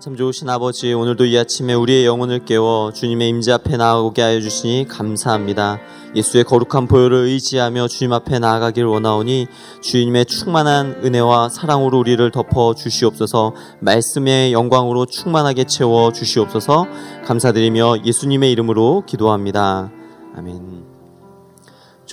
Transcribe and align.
참 0.00 0.16
좋으신 0.16 0.50
아버지 0.50 0.92
오늘도 0.92 1.24
이 1.24 1.38
아침에 1.38 1.72
우리의 1.72 2.04
영혼을 2.04 2.44
깨워 2.44 2.92
주님의 2.92 3.28
임재 3.28 3.52
앞에 3.52 3.76
나아오게 3.76 4.20
하여 4.20 4.40
주시니 4.40 4.86
감사합니다. 4.88 5.78
예수의 6.14 6.44
거룩한 6.44 6.88
보혈을 6.88 7.26
의지하며 7.26 7.88
주님 7.88 8.12
앞에 8.12 8.38
나아가길 8.38 8.84
원하오니 8.84 9.46
주님의 9.82 10.26
충만한 10.26 11.00
은혜와 11.04 11.48
사랑으로 11.48 11.98
우리를 11.98 12.30
덮어 12.30 12.74
주시옵소서 12.74 13.54
말씀의 13.80 14.52
영광으로 14.52 15.06
충만하게 15.06 15.64
채워 15.64 16.12
주시옵소서 16.12 16.86
감사드리며 17.24 18.04
예수님의 18.04 18.52
이름으로 18.52 19.04
기도합니다. 19.06 19.90
아멘. 20.36 20.93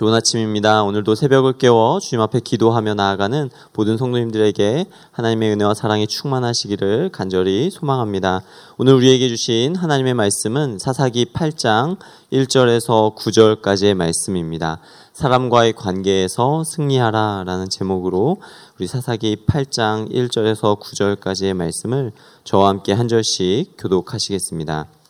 좋은 0.01 0.15
아침입니다. 0.15 0.81
오늘도 0.81 1.13
새벽을 1.13 1.59
깨워 1.59 1.99
주님 1.99 2.21
앞에 2.23 2.39
기도하며 2.39 2.95
나아가는 2.95 3.51
모든 3.75 3.97
성도님들에게 3.97 4.85
하나님의 5.11 5.51
은혜와 5.51 5.75
사랑이 5.75 6.07
충만하시기를 6.07 7.09
간절히 7.11 7.69
소망합니다. 7.69 8.41
오늘 8.79 8.95
우리에게 8.95 9.29
주신 9.29 9.75
하나님의 9.75 10.15
말씀은 10.15 10.79
사사기 10.79 11.25
8장 11.25 11.99
1절에서 12.33 13.15
9절까지의 13.15 13.93
말씀입니다. 13.93 14.79
사람과의 15.13 15.73
관계에서 15.73 16.63
승리하라 16.63 17.43
라는 17.45 17.69
제목으로 17.69 18.41
우리 18.79 18.87
사사기 18.87 19.45
8장 19.45 20.11
1절에서 20.11 20.79
9절까지의 20.79 21.53
말씀을 21.53 22.11
저와 22.43 22.69
함께 22.69 22.93
한 22.93 23.07
절씩 23.07 23.75
교독하시겠습니다. 23.77 25.00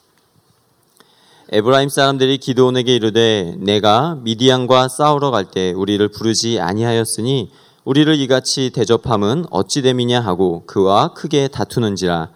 에브라임 1.53 1.89
사람들이 1.89 2.37
기도원에게 2.37 2.95
이르되 2.95 3.55
내가 3.57 4.17
미디안과 4.23 4.87
싸우러 4.87 5.31
갈 5.31 5.51
때 5.51 5.73
우리를 5.73 6.07
부르지 6.07 6.61
아니하였으니 6.61 7.51
우리를 7.83 8.15
이같이 8.21 8.69
대접함은 8.69 9.47
어찌 9.51 9.81
됨이냐 9.81 10.21
하고 10.21 10.63
그와 10.65 11.13
크게 11.13 11.49
다투는지라. 11.49 12.29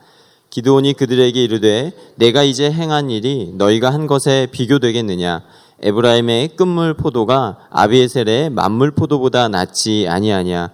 기도원이 0.50 0.94
그들에게 0.96 1.42
이르되 1.42 1.94
내가 2.16 2.44
이제 2.44 2.70
행한 2.70 3.10
일이 3.10 3.54
너희가 3.56 3.94
한 3.94 4.06
것에 4.06 4.48
비교되겠느냐? 4.52 5.44
에브라임의 5.82 6.58
끝물 6.58 6.94
포도가 6.94 7.58
아비에셀의 7.70 8.50
만물 8.50 8.92
포도보다 8.92 9.48
낫지 9.48 10.08
아니하냐 10.10 10.72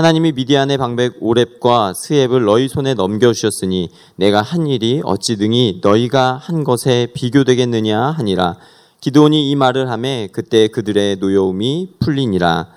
하나님이 0.00 0.32
미디안의 0.32 0.78
방백 0.78 1.20
오랩과 1.20 1.92
스앱을 1.94 2.46
너희 2.46 2.68
손에 2.68 2.94
넘겨주셨으니 2.94 3.90
내가 4.16 4.40
한 4.40 4.66
일이 4.66 5.02
어찌 5.04 5.36
등이 5.36 5.80
너희가 5.82 6.40
한 6.42 6.64
것에 6.64 7.08
비교되겠느냐 7.12 8.00
하니라. 8.00 8.56
기도온이 9.02 9.50
이 9.50 9.56
말을 9.56 9.90
하매 9.90 10.30
그때 10.32 10.68
그들의 10.68 11.16
노여움이 11.16 11.96
풀리니라. 12.00 12.68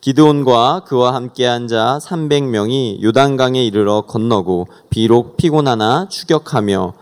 기도온과 0.00 0.82
그와 0.84 1.14
함께 1.14 1.46
한 1.46 1.68
자 1.68 2.00
300명이 2.02 3.04
요단강에 3.04 3.64
이르러 3.64 4.00
건너고 4.00 4.66
비록 4.90 5.36
피곤하나 5.36 6.08
추격하며 6.08 6.92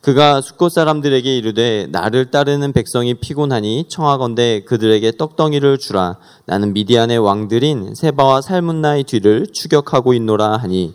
그가 0.00 0.40
숫곳 0.40 0.72
사람들에게 0.72 1.36
이르되 1.36 1.86
나를 1.90 2.30
따르는 2.30 2.72
백성이 2.72 3.12
피곤하니 3.14 3.84
청하건대 3.88 4.62
그들에게 4.64 5.12
떡덩이를 5.18 5.76
주라. 5.76 6.16
나는 6.46 6.72
미디안의 6.72 7.18
왕들인 7.18 7.94
세바와 7.94 8.40
살문나의 8.40 9.04
뒤를 9.04 9.46
추격하고 9.52 10.14
있노라 10.14 10.56
하니. 10.56 10.94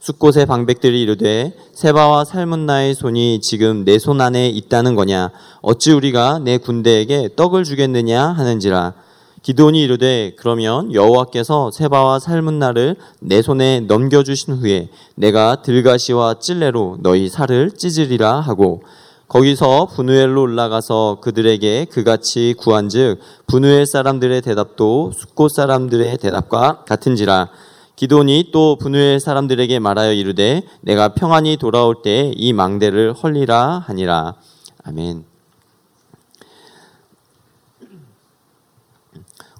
숫곳의 0.00 0.46
방백들이 0.46 1.02
이르되 1.02 1.52
세바와 1.74 2.24
살문나의 2.24 2.94
손이 2.94 3.40
지금 3.42 3.84
내 3.84 3.98
손 3.98 4.20
안에 4.22 4.48
있다는 4.48 4.94
거냐? 4.94 5.30
어찌 5.60 5.92
우리가 5.92 6.38
내 6.38 6.56
군대에게 6.56 7.30
떡을 7.36 7.64
주겠느냐 7.64 8.28
하는지라 8.28 8.94
기도온이 9.42 9.82
이르되 9.82 10.32
그러면 10.36 10.92
여호와께서 10.92 11.70
세바와 11.70 12.18
살문나를 12.18 12.96
내 13.20 13.42
손에 13.42 13.80
넘겨 13.80 14.22
주신 14.22 14.54
후에 14.54 14.88
내가 15.14 15.62
들가시와 15.62 16.34
찔레로 16.40 16.98
너희 17.02 17.28
살을 17.28 17.70
찢으리라 17.72 18.40
하고 18.40 18.82
거기서 19.28 19.86
분우엘로 19.94 20.40
올라가서 20.40 21.18
그들에게 21.20 21.86
그같이 21.86 22.54
구한즉 22.58 23.20
분우엘 23.46 23.86
사람들의 23.86 24.40
대답도 24.42 25.12
숫곳 25.14 25.52
사람들의 25.52 26.16
대답과 26.18 26.84
같은지라 26.86 27.50
기도니 27.94 28.50
또 28.52 28.76
분우엘 28.76 29.20
사람들에게 29.20 29.78
말하여 29.80 30.12
이르되 30.12 30.62
내가 30.80 31.08
평안히 31.14 31.56
돌아올 31.56 32.02
때 32.02 32.32
이 32.36 32.52
망대를 32.52 33.12
헐리라 33.12 33.84
하니라 33.86 34.34
아멘. 34.84 35.37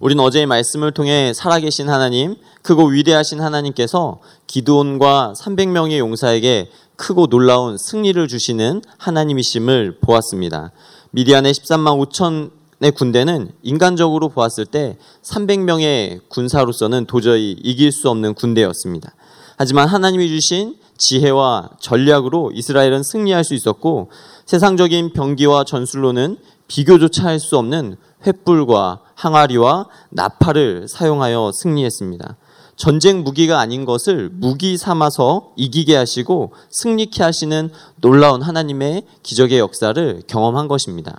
우리는 0.00 0.22
어제의 0.22 0.46
말씀을 0.46 0.92
통해 0.92 1.32
살아계신 1.34 1.88
하나님, 1.88 2.36
크고 2.62 2.86
위대하신 2.86 3.40
하나님께서 3.40 4.20
기도원과 4.46 5.34
300명의 5.36 5.98
용사에게 5.98 6.70
크고 6.96 7.26
놀라운 7.26 7.76
승리를 7.76 8.28
주시는 8.28 8.82
하나님이심을 8.96 9.98
보았습니다. 10.00 10.70
미디안의 11.10 11.52
13만 11.52 12.10
5천의 12.10 12.94
군대는 12.94 13.50
인간적으로 13.62 14.28
보았을 14.28 14.66
때 14.66 14.98
300명의 15.22 16.20
군사로서는 16.28 17.06
도저히 17.06 17.56
이길 17.62 17.90
수 17.90 18.08
없는 18.08 18.34
군대였습니다. 18.34 19.14
하지만 19.56 19.88
하나님이 19.88 20.28
주신 20.28 20.76
지혜와 20.96 21.70
전략으로 21.80 22.52
이스라엘은 22.54 23.02
승리할 23.02 23.42
수 23.42 23.54
있었고 23.54 24.10
세상적인 24.46 25.12
병기와 25.12 25.64
전술로는 25.64 26.38
비교조차 26.68 27.24
할 27.24 27.40
수 27.40 27.56
없는 27.58 27.96
횃불과 28.24 29.07
항아리와 29.18 29.86
나팔을 30.10 30.86
사용하여 30.88 31.50
승리했습니다. 31.52 32.36
전쟁 32.76 33.24
무기가 33.24 33.58
아닌 33.58 33.84
것을 33.84 34.30
무기 34.32 34.76
삼아서 34.78 35.50
이기게 35.56 35.96
하시고 35.96 36.52
승리케 36.70 37.24
하시는 37.24 37.70
놀라운 38.00 38.42
하나님의 38.42 39.02
기적의 39.24 39.58
역사를 39.58 40.22
경험한 40.28 40.68
것입니다. 40.68 41.18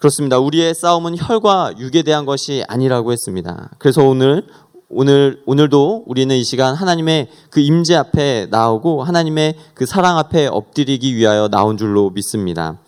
그렇습니다. 0.00 0.38
우리의 0.38 0.74
싸움은 0.74 1.16
혈과 1.16 1.74
육에 1.78 2.02
대한 2.02 2.26
것이 2.26 2.64
아니라고 2.66 3.12
했습니다. 3.12 3.70
그래서 3.78 4.02
오늘 4.02 4.46
오늘 4.88 5.40
오늘도 5.46 6.02
우리는 6.08 6.34
이 6.34 6.42
시간 6.42 6.74
하나님의 6.74 7.28
그 7.50 7.60
임재 7.60 7.94
앞에 7.94 8.48
나오고 8.50 9.04
하나님의 9.04 9.54
그 9.74 9.86
사랑 9.86 10.18
앞에 10.18 10.48
엎드리기 10.48 11.14
위하여 11.14 11.46
나온 11.46 11.76
줄로 11.76 12.10
믿습니다. 12.10 12.78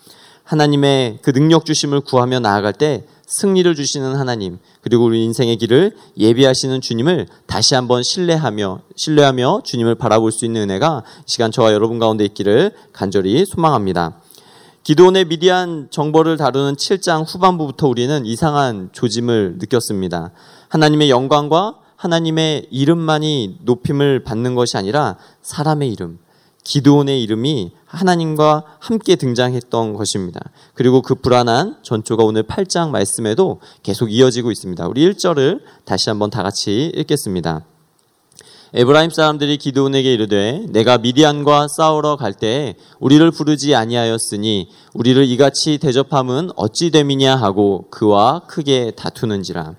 하나님의 0.45 1.19
그 1.23 1.33
능력 1.33 1.65
주심을 1.65 2.01
구하며 2.01 2.41
나아갈 2.41 2.73
때 2.73 3.05
승리를 3.27 3.75
주시는 3.75 4.15
하나님 4.17 4.59
그리고 4.83 5.05
우리 5.05 5.25
인생의 5.25 5.57
길을 5.57 5.97
예비하시는 6.19 6.81
주님을 6.81 7.27
다시 7.47 7.75
한번 7.75 8.03
신뢰하며 8.03 8.81
신뢰하며 8.95 9.63
주님을 9.65 9.95
바라볼 9.95 10.33
수 10.33 10.45
있는 10.45 10.63
은혜가 10.63 11.03
시간 11.25 11.51
저와 11.51 11.73
여러분 11.73 11.99
가운데 11.99 12.25
있기를 12.25 12.73
간절히 12.93 13.47
소망합니다. 13.47 14.21
기도원의 14.83 15.27
미디안 15.27 15.89
정보를 15.91 16.37
다루는 16.37 16.75
7장 16.75 17.25
후반부부터 17.27 17.87
우리는 17.87 18.27
이상한 18.27 18.91
조짐을 18.93 19.59
느꼈습니다. 19.61 20.33
하나님의 20.69 21.09
영광과 21.09 21.77
하나님의 21.95 22.67
이름만이 22.71 23.61
높임을 23.63 24.25
받는 24.25 24.57
것이 24.57 24.77
아니라 24.77 25.17
사람의 25.43 25.89
이름, 25.89 26.19
기도원의 26.65 27.23
이름이 27.23 27.73
하나님과 27.87 28.65
함께 28.79 29.17
등장했던 29.17 29.95
것입니다. 29.95 30.41
그리고 30.75 31.03
그 31.03 31.15
불안한 31.15 31.79
전초가 31.83 32.25
오늘 32.25 32.45
8장 32.45 32.91
말씀에도 32.91 33.61
계속 33.83 34.13
이어지고 34.13 34.51
있습니다. 34.51 34.87
우리 34.87 35.11
1절을 35.11 35.61
다시 35.85 36.09
한번 36.09 36.31
다 36.31 36.43
같이 36.43 36.93
읽겠습니다. 36.95 37.65
에브라임 38.75 39.11
사람들이 39.11 39.59
기도원에게 39.59 40.15
이르되 40.15 40.65
내가 40.71 40.97
미디안과 40.97 41.69
싸우러 41.69 42.17
갈때 42.17 42.77
우리를 43.01 43.31
부르지 43.31 43.75
아니하였으니 43.75 44.71
우리를 44.95 45.23
이같이 45.27 45.77
대접함은 45.77 46.53
어찌 46.57 46.91
됨이냐 46.91 47.37
하고 47.37 47.87
그와 47.91 48.41
크게 48.47 48.93
다투는지라. 48.93 49.75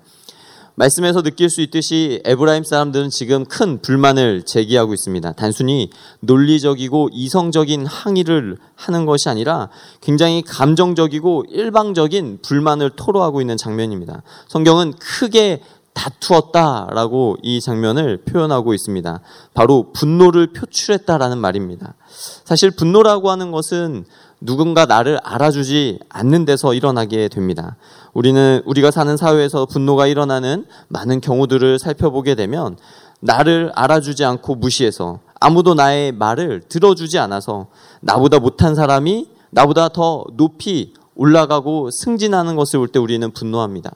말씀에서 0.76 1.22
느낄 1.22 1.50
수 1.50 1.60
있듯이 1.60 2.20
에브라임 2.24 2.64
사람들은 2.64 3.10
지금 3.10 3.44
큰 3.44 3.80
불만을 3.80 4.42
제기하고 4.42 4.92
있습니다. 4.92 5.32
단순히 5.32 5.90
논리적이고 6.20 7.10
이성적인 7.12 7.86
항의를 7.86 8.56
하는 8.74 9.06
것이 9.06 9.28
아니라 9.28 9.68
굉장히 10.00 10.42
감정적이고 10.42 11.44
일방적인 11.48 12.40
불만을 12.42 12.90
토로하고 12.90 13.40
있는 13.40 13.56
장면입니다. 13.56 14.22
성경은 14.48 14.94
크게 14.98 15.62
다투었다라고 15.94 17.36
이 17.42 17.60
장면을 17.60 18.18
표현하고 18.24 18.74
있습니다. 18.74 19.20
바로 19.54 19.92
분노를 19.92 20.48
표출했다라는 20.48 21.38
말입니다. 21.38 21.94
사실 22.44 22.72
분노라고 22.72 23.30
하는 23.30 23.52
것은 23.52 24.04
누군가 24.44 24.84
나를 24.84 25.18
알아주지 25.24 26.00
않는 26.10 26.44
데서 26.44 26.74
일어나게 26.74 27.28
됩니다. 27.28 27.76
우리는 28.12 28.60
우리가 28.66 28.90
사는 28.90 29.16
사회에서 29.16 29.64
분노가 29.64 30.06
일어나는 30.06 30.66
많은 30.88 31.22
경우들을 31.22 31.78
살펴보게 31.78 32.34
되면 32.34 32.76
나를 33.20 33.72
알아주지 33.74 34.22
않고 34.22 34.56
무시해서 34.56 35.20
아무도 35.40 35.72
나의 35.72 36.12
말을 36.12 36.60
들어주지 36.68 37.18
않아서 37.18 37.68
나보다 38.02 38.38
못한 38.38 38.74
사람이 38.74 39.28
나보다 39.50 39.88
더 39.88 40.24
높이 40.36 40.92
올라가고 41.14 41.90
승진하는 41.90 42.54
것을 42.54 42.80
볼 42.80 42.88
때 42.88 42.98
우리는 42.98 43.30
분노합니다. 43.30 43.92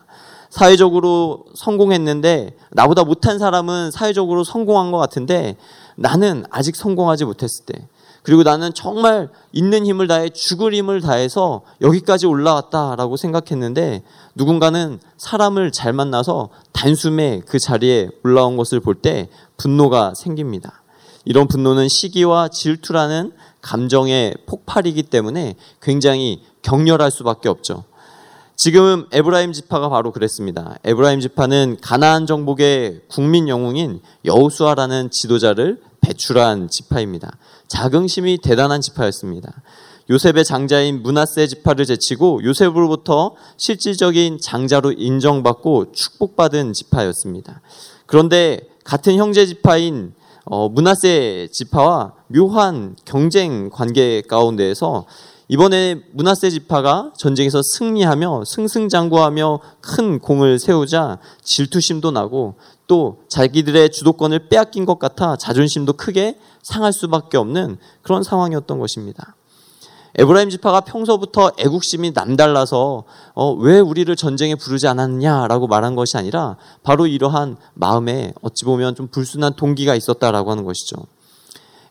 사회적으로 0.48 1.44
성공했는데 1.56 2.56
나보다 2.70 3.04
못한 3.04 3.38
사람은 3.38 3.90
사회적으로 3.90 4.44
성공한 4.44 4.92
것 4.92 4.98
같은데 4.98 5.56
나는 5.96 6.44
아직 6.50 6.74
성공하지 6.74 7.26
못했을 7.26 7.66
때, 7.66 7.86
그리고 8.22 8.42
나는 8.42 8.74
정말 8.74 9.28
있는 9.52 9.86
힘을 9.86 10.06
다해 10.06 10.30
죽을 10.30 10.74
힘을 10.74 11.00
다해서 11.00 11.62
여기까지 11.80 12.26
올라왔다라고 12.26 13.16
생각했는데 13.16 14.02
누군가는 14.34 15.00
사람을 15.16 15.72
잘 15.72 15.92
만나서 15.92 16.50
단숨에 16.72 17.42
그 17.46 17.58
자리에 17.58 18.10
올라온 18.24 18.56
것을 18.56 18.80
볼 18.80 19.00
때 19.00 19.28
분노가 19.56 20.14
생깁니다. 20.14 20.82
이런 21.24 21.46
분노는 21.46 21.88
시기와 21.88 22.48
질투라는 22.48 23.32
감정의 23.60 24.34
폭발이기 24.46 25.04
때문에 25.04 25.56
굉장히 25.82 26.42
격렬할 26.62 27.10
수밖에 27.10 27.48
없죠. 27.48 27.84
지금 28.56 29.06
에브라임 29.12 29.52
지파가 29.52 29.88
바로 29.88 30.10
그랬습니다. 30.10 30.76
에브라임 30.84 31.20
지파는 31.20 31.76
가나안 31.80 32.26
정복의 32.26 33.02
국민 33.08 33.48
영웅인 33.48 34.00
여우수아라는 34.24 35.10
지도자를 35.10 35.80
배출한 36.08 36.68
지파입니다. 36.70 37.36
자긍심이 37.68 38.38
대단한 38.38 38.80
지파였습니다. 38.80 39.62
요셉의 40.10 40.44
장자인 40.44 41.02
문하세 41.02 41.46
지파를 41.46 41.84
제치고 41.84 42.42
요셉으로부터 42.44 43.34
실질적인 43.58 44.38
장자로 44.40 44.92
인정받고 44.92 45.92
축복받은 45.92 46.72
지파였습니다. 46.72 47.60
그런데 48.06 48.60
같은 48.84 49.16
형제 49.16 49.44
지파인 49.44 50.14
어, 50.46 50.70
문하세 50.70 51.48
지파와 51.52 52.14
묘한 52.28 52.96
경쟁 53.04 53.68
관계 53.68 54.22
가운데에서 54.22 55.04
이번에 55.48 55.96
문하세 56.12 56.48
지파가 56.48 57.12
전쟁에서 57.18 57.60
승리하며 57.62 58.44
승승장구하며 58.46 59.60
큰 59.82 60.18
공을 60.18 60.58
세우자 60.58 61.18
질투심도 61.42 62.12
나고 62.12 62.54
또 62.88 63.20
자기들의 63.28 63.90
주도권을 63.90 64.48
빼앗긴 64.48 64.84
것 64.84 64.98
같아 64.98 65.36
자존심도 65.36 65.92
크게 65.92 66.38
상할 66.62 66.92
수밖에 66.92 67.36
없는 67.36 67.76
그런 68.02 68.24
상황이었던 68.24 68.78
것입니다. 68.78 69.36
에브라임 70.16 70.50
지파가 70.50 70.80
평소부터 70.80 71.52
애국심이 71.58 72.10
남달라서 72.12 73.04
어, 73.34 73.52
왜 73.52 73.78
우리를 73.78 74.14
전쟁에 74.16 74.56
부르지 74.56 74.88
않았냐라고 74.88 75.68
말한 75.68 75.94
것이 75.94 76.16
아니라 76.16 76.56
바로 76.82 77.06
이러한 77.06 77.56
마음에 77.74 78.32
어찌 78.42 78.64
보면 78.64 78.96
좀 78.96 79.06
불순한 79.08 79.54
동기가 79.54 79.94
있었다라고 79.94 80.50
하는 80.50 80.64
것이죠. 80.64 80.96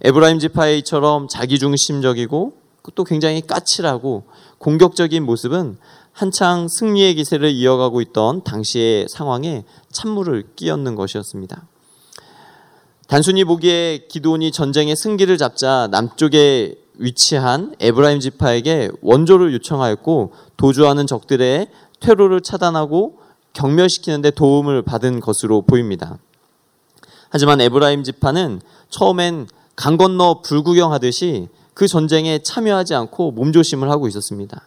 에브라임 0.02 0.40
지파의처럼 0.40 1.28
자기중심적이고 1.30 2.54
또 2.96 3.04
굉장히 3.04 3.42
까칠하고 3.42 4.24
공격적인 4.58 5.24
모습은 5.24 5.78
한창 6.18 6.68
승리의 6.68 7.14
기세를 7.14 7.52
이어가고 7.52 8.02
있던 8.02 8.44
당시의 8.44 9.06
상황에 9.08 9.66
찬물을 9.92 10.56
끼얹는 10.56 10.96
것이었습니다. 10.96 11.68
단순히 13.08 13.44
보기에 13.44 14.08
기드온이 14.10 14.52
전쟁의 14.52 14.96
승기를 14.96 15.38
잡자 15.38 15.88
남쪽에 15.92 16.74
위치한 16.96 17.76
에브라임 17.80 18.20
지파에게 18.20 18.90
원조를 19.04 19.54
요청하였고 19.54 20.34
도주하는 20.58 21.06
적들의 21.06 21.68
퇴로를 22.00 22.42
차단하고 22.42 23.20
궤멸시키는데 23.54 24.32
도움을 24.32 24.82
받은 24.82 25.20
것으로 25.20 25.62
보입니다. 25.62 26.18
하지만 27.30 27.62
에브라임 27.62 28.04
지파는 28.04 28.62
처음엔 28.90 29.46
강 29.76 29.98
건너 29.98 30.42
불구경하듯이 30.42 31.50
그 31.76 31.88
전쟁에 31.88 32.40
참여하지 32.40 32.96
않고 32.96 33.34
몸조심을 33.34 33.92
하고 33.92 34.08
있었습니다. 34.08 34.64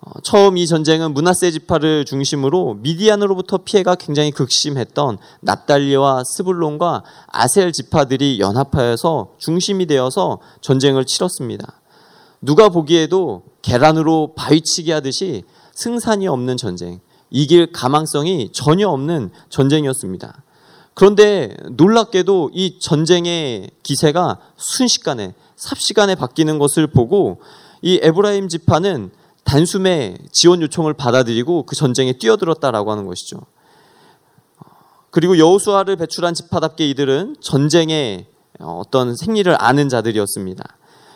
어, 0.00 0.20
처음 0.22 0.56
이 0.56 0.66
전쟁은 0.66 1.12
므낫세 1.12 1.50
지파를 1.50 2.04
중심으로 2.04 2.74
미디안으로부터 2.82 3.58
피해가 3.58 3.96
굉장히 3.96 4.30
극심했던 4.30 5.18
납달리와 5.40 6.22
스불론과 6.24 7.02
아셀 7.26 7.72
지파들이 7.72 8.38
연합하여서 8.38 9.34
중심이 9.38 9.86
되어서 9.86 10.38
전쟁을 10.60 11.04
치렀습니다. 11.04 11.80
누가 12.40 12.68
보기에도 12.68 13.42
계란으로 13.62 14.34
바위치기 14.36 14.92
하듯이 14.92 15.42
승산이 15.74 16.28
없는 16.28 16.56
전쟁, 16.56 17.00
이길 17.30 17.72
가망성이 17.72 18.50
전혀 18.52 18.88
없는 18.88 19.30
전쟁이었습니다. 19.48 20.42
그런데 20.94 21.56
놀랍게도 21.72 22.50
이 22.54 22.78
전쟁의 22.78 23.70
기세가 23.82 24.38
순식간에 24.56 25.34
삽시간에 25.56 26.14
바뀌는 26.14 26.58
것을 26.58 26.86
보고 26.86 27.40
이 27.82 27.98
에브라임 28.02 28.48
지파는 28.48 29.10
단숨에 29.48 30.18
지원 30.30 30.60
요청을 30.60 30.92
받아들이고 30.92 31.64
그 31.64 31.74
전쟁에 31.74 32.12
뛰어들었다라고 32.12 32.92
하는 32.92 33.06
것이죠. 33.06 33.40
그리고 35.10 35.38
여호수아를 35.38 35.96
배출한 35.96 36.34
지파답게 36.34 36.86
이들은 36.90 37.36
전쟁의 37.40 38.26
어떤 38.60 39.16
생리를 39.16 39.50
아는 39.58 39.88
자들이었습니다. 39.88 40.62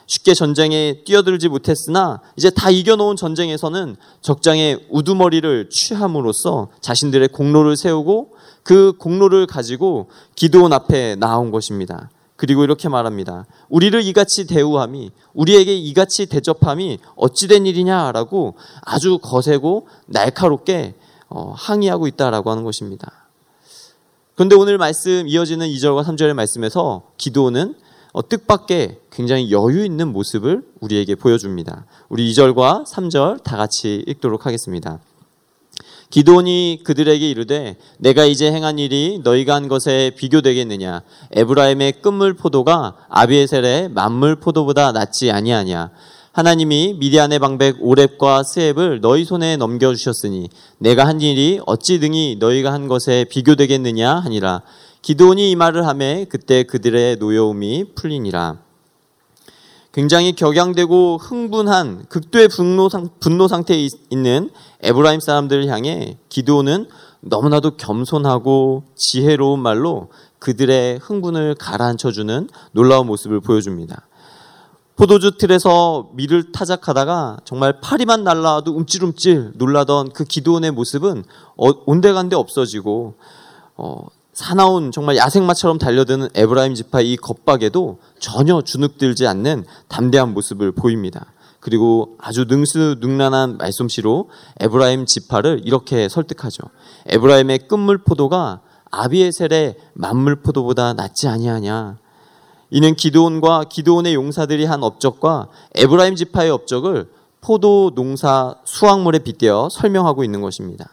쉽게 0.07 0.33
전쟁에 0.33 1.05
뛰어들지 1.05 1.49
못했으나 1.49 2.23
이제 2.37 2.49
다 2.49 2.71
이겨놓은 2.71 3.17
전쟁에서는 3.17 3.97
적장의 4.23 4.87
우두머리를 4.89 5.69
취함으로써 5.71 6.69
자신들의 6.81 7.29
공로를 7.29 7.77
세우고 7.77 8.35
그 8.63 8.95
공로를 8.99 9.47
가지고 9.47 10.09
기도원 10.37 10.73
앞에 10.73 11.17
나온 11.17 11.51
것입니다. 11.51 12.09
그리고 12.43 12.65
이렇게 12.65 12.89
말합니다. 12.89 13.47
우리를 13.69 14.03
이같이 14.03 14.49
대우함이 14.49 15.13
우리에게 15.33 15.77
이같이 15.77 16.27
대접함이 16.27 16.99
어찌된 17.15 17.67
일이냐라고 17.67 18.57
아주 18.81 19.21
거세고 19.23 19.87
날카롭게 20.07 20.97
어, 21.29 21.55
항의하고 21.57 22.09
있다라고 22.09 22.51
하는 22.51 22.65
것입니다. 22.65 23.29
그런데 24.35 24.57
오늘 24.57 24.77
말씀 24.77 25.29
이어지는 25.29 25.69
2절과 25.69 26.03
3절의 26.03 26.35
말씀에서 26.35 27.13
기도는 27.17 27.77
어, 28.13 28.29
뜻밖의 28.29 28.99
굉장히 29.13 29.53
여유 29.53 29.85
있는 29.85 30.13
모습을 30.13 30.67
우리에게 30.81 31.15
보여줍니다. 31.15 31.87
우리 32.09 32.29
2절과 32.33 32.85
3절 32.89 33.45
다 33.45 33.57
같이 33.57 34.03
읽도록 34.09 34.47
하겠습니다. 34.47 34.99
기도원이 36.13 36.81
그들에게 36.85 37.27
이르되 37.27 37.77
내가 37.97 38.27
이제 38.27 38.53
행한 38.53 38.79
일이 38.79 39.19
너희가 39.25 39.55
한 39.55 39.67
것에 39.67 40.13
비교되겠느냐? 40.15 41.01
에브라임의 41.31 42.03
끝물 42.03 42.35
포도가 42.35 42.97
아비에셀의 43.09 43.89
만물 43.89 44.37
포도보다 44.37 44.93
낫지 44.93 45.31
아니하냐? 45.31 45.91
하나님이 46.33 46.97
미디안의 46.99 47.39
방백 47.39 47.77
오렙과 47.81 48.43
스앱을 48.43 49.01
너희 49.01 49.25
손에 49.25 49.57
넘겨 49.57 49.95
주셨으니 49.95 50.51
내가 50.77 51.07
한 51.07 51.23
일이 51.23 51.61
어찌 51.65 51.99
등이 51.99 52.37
너희가 52.39 52.75
한 52.75 52.89
것에 52.89 53.25
비교되겠느냐 53.31 54.17
하니라. 54.17 54.61
기도원이 55.01 55.51
이 55.51 55.57
말을 55.57 55.87
하매 55.87 56.27
그때 56.29 56.65
그들의 56.65 57.17
노여움이 57.17 57.95
풀리니라 57.95 58.59
굉장히 59.93 60.33
격양되고 60.33 61.19
흥분한 61.19 62.07
극도의 62.09 62.49
분노, 62.49 62.89
상, 62.89 63.11
분노 63.21 63.47
상태에 63.47 63.89
있는 64.09 64.51
에브라임 64.81 65.21
사람들을 65.21 65.69
향해 65.69 66.19
기도는 66.31 66.87
너무나도 67.21 67.77
겸손하고 67.77 68.85
지혜로운 68.97 69.61
말로 69.61 70.09
그들의 70.39 70.99
흥분을 70.99 71.55
가라앉혀주는 71.57 72.49
놀라운 72.73 73.07
모습을 73.07 73.41
보여줍니다. 73.41 74.09
포도주 74.97 75.37
틀에서 75.37 76.11
밀을 76.15 76.53
타작하다가 76.53 77.39
정말 77.45 77.81
파리만 77.81 78.25
날라와도 78.25 78.73
움찔움찔 78.73 79.53
놀라던 79.57 80.13
그 80.13 80.25
기도원의 80.25 80.71
모습은 80.73 81.25
어, 81.57 81.71
온데간데 81.87 82.35
없어지고 82.35 83.15
어, 83.77 84.07
사나운 84.33 84.93
정말 84.93 85.17
야생마처럼 85.17 85.79
달려드는 85.79 86.29
에브라임 86.35 86.75
지파 86.75 87.03
이 87.03 87.17
겁박에도 87.17 87.99
전혀 88.19 88.63
주눅들지 88.63 89.27
않는 89.27 89.65
담대한 89.89 90.33
모습을 90.33 90.73
보입니다. 90.73 91.27
그리고 91.61 92.17
아주 92.19 92.47
능수능란한 92.49 93.59
말솜씨로 93.59 94.31
에브라임 94.61 95.07
지파를 95.07 95.61
이렇게 95.65 96.09
설득하죠. 96.09 96.65
에브라임의 97.07 97.69
끝물 97.69 97.99
포도가 97.99 98.63
아비에셀의 98.91 99.77
맏물 99.93 100.37
포도보다 100.37 100.95
낫지 100.95 101.29
아니하냐. 101.29 101.99
이는 102.71 102.95
기드온과 102.95 103.65
기드온의 103.65 104.15
용사들이 104.15 104.65
한 104.65 104.83
업적과 104.83 105.49
에브라임 105.75 106.17
지파의 106.17 106.51
업적을 106.51 107.11
포도 107.43 107.93
농사 107.95 108.55
수확물에 108.65 109.19
빗대어 109.19 109.69
설명하고 109.71 110.25
있는 110.25 110.41
것입니다. 110.41 110.89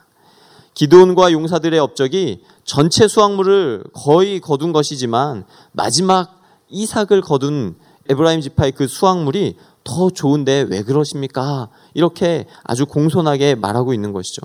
기도원과 0.74 1.31
용사들의 1.31 1.77
업적이 1.79 2.43
전체 2.70 3.08
수확물을 3.08 3.84
거의 3.94 4.40
거둔 4.40 4.74
것이지만 4.74 5.44
마지막 5.72 6.40
이삭을 6.70 7.22
거둔 7.22 7.76
에브라임 8.08 8.42
지파의 8.42 8.74
그 8.74 8.88
수확물이 8.88 9.58
더 9.84 10.12
좋은데 10.12 10.68
왜 10.70 10.84
그러십니까? 10.84 11.70
이렇게 11.96 12.46
아주 12.64 12.86
공손하게 12.86 13.56
말하고 13.56 13.96
있는 13.96 14.14
것이죠. 14.14 14.44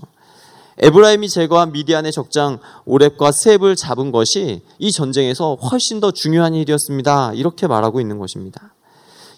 에브라임이 0.79 1.29
제거한 1.29 1.73
미디안의 1.73 2.13
적장 2.13 2.61
오렙과 2.87 3.31
셉을 3.31 3.77
잡은 3.77 4.11
것이 4.11 4.63
이 4.79 4.91
전쟁에서 4.91 5.57
훨씬 5.57 6.01
더 6.01 6.11
중요한 6.11 6.55
일이었습니다. 6.55 7.35
이렇게 7.35 7.67
말하고 7.67 8.01
있는 8.01 8.17
것입니다. 8.19 8.73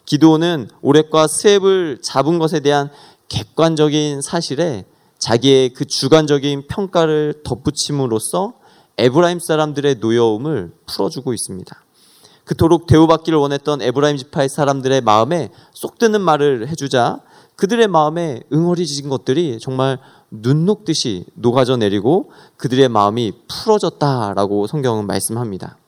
기드온은 0.04 0.68
오렙과 0.80 1.26
스엡을 1.26 1.98
잡은 2.02 2.38
것에 2.38 2.60
대한 2.60 2.90
객관적인 3.28 4.22
사실에 4.22 4.84
자기의 5.18 5.70
그 5.70 5.86
주관적인 5.86 6.68
평가를 6.68 7.42
덧붙임으로써 7.42 8.54
에브라임 8.98 9.38
사람들의 9.38 9.96
노여움을 9.96 10.72
풀어주고 10.86 11.34
있습니다. 11.34 11.84
그토록 12.44 12.86
대우받기를 12.86 13.38
원했던 13.38 13.82
에브라임 13.82 14.16
지파의 14.16 14.48
사람들의 14.48 15.00
마음에 15.00 15.50
쏙 15.72 15.98
드는 15.98 16.20
말을 16.20 16.68
해주자 16.68 17.20
그들의 17.56 17.88
마음에 17.88 18.40
응어리진 18.52 19.08
것들이 19.08 19.58
정말 19.60 19.98
눈 20.30 20.66
녹듯이 20.66 21.24
녹아져 21.34 21.76
내리고 21.76 22.30
그들의 22.56 22.88
마음이 22.88 23.32
풀어졌다라고 23.48 24.66
성경은 24.66 25.06
말씀합니다. 25.06 25.78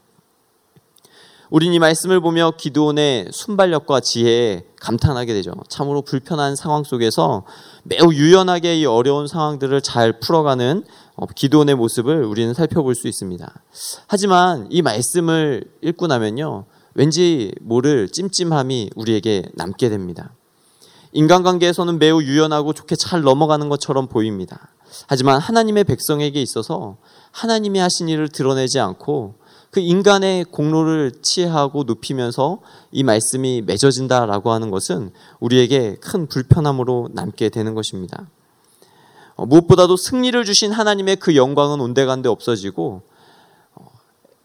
우린 1.50 1.72
이 1.72 1.78
말씀을 1.78 2.20
보며 2.20 2.52
기도원의 2.56 3.28
순발력과 3.32 4.00
지혜에 4.00 4.64
감탄하게 4.80 5.32
되죠. 5.32 5.52
참으로 5.68 6.02
불편한 6.02 6.56
상황 6.56 6.84
속에서 6.84 7.44
매우 7.84 8.12
유연하게 8.12 8.80
이 8.80 8.86
어려운 8.86 9.26
상황들을 9.26 9.80
잘 9.80 10.20
풀어가는 10.20 10.84
어, 10.84 11.07
기도원의 11.26 11.74
모습을 11.74 12.24
우리는 12.24 12.54
살펴볼 12.54 12.94
수 12.94 13.08
있습니다. 13.08 13.62
하지만 14.06 14.66
이 14.70 14.82
말씀을 14.82 15.64
읽고 15.82 16.06
나면요. 16.06 16.66
왠지 16.94 17.52
모를 17.60 18.08
찜찜함이 18.08 18.90
우리에게 18.96 19.44
남게 19.54 19.88
됩니다. 19.88 20.32
인간관계에서는 21.12 21.98
매우 21.98 22.22
유연하고 22.22 22.72
좋게 22.72 22.96
잘 22.96 23.22
넘어가는 23.22 23.68
것처럼 23.68 24.08
보입니다. 24.08 24.72
하지만 25.06 25.40
하나님의 25.40 25.84
백성에게 25.84 26.40
있어서 26.42 26.96
하나님이 27.30 27.78
하신 27.78 28.08
일을 28.08 28.28
드러내지 28.28 28.78
않고 28.80 29.34
그 29.70 29.80
인간의 29.80 30.44
공로를 30.44 31.12
치하고 31.22 31.84
높이면서 31.84 32.60
이 32.90 33.02
말씀이 33.02 33.62
맺어진다라고 33.62 34.50
하는 34.50 34.70
것은 34.70 35.10
우리에게 35.40 35.96
큰 36.00 36.26
불편함으로 36.26 37.10
남게 37.12 37.50
되는 37.50 37.74
것입니다. 37.74 38.28
어, 39.38 39.46
무엇보다도 39.46 39.96
승리를 39.96 40.44
주신 40.44 40.72
하나님의 40.72 41.16
그 41.16 41.36
영광은 41.36 41.80
온데간데 41.80 42.28
없어지고 42.28 43.02
어, 43.76 43.86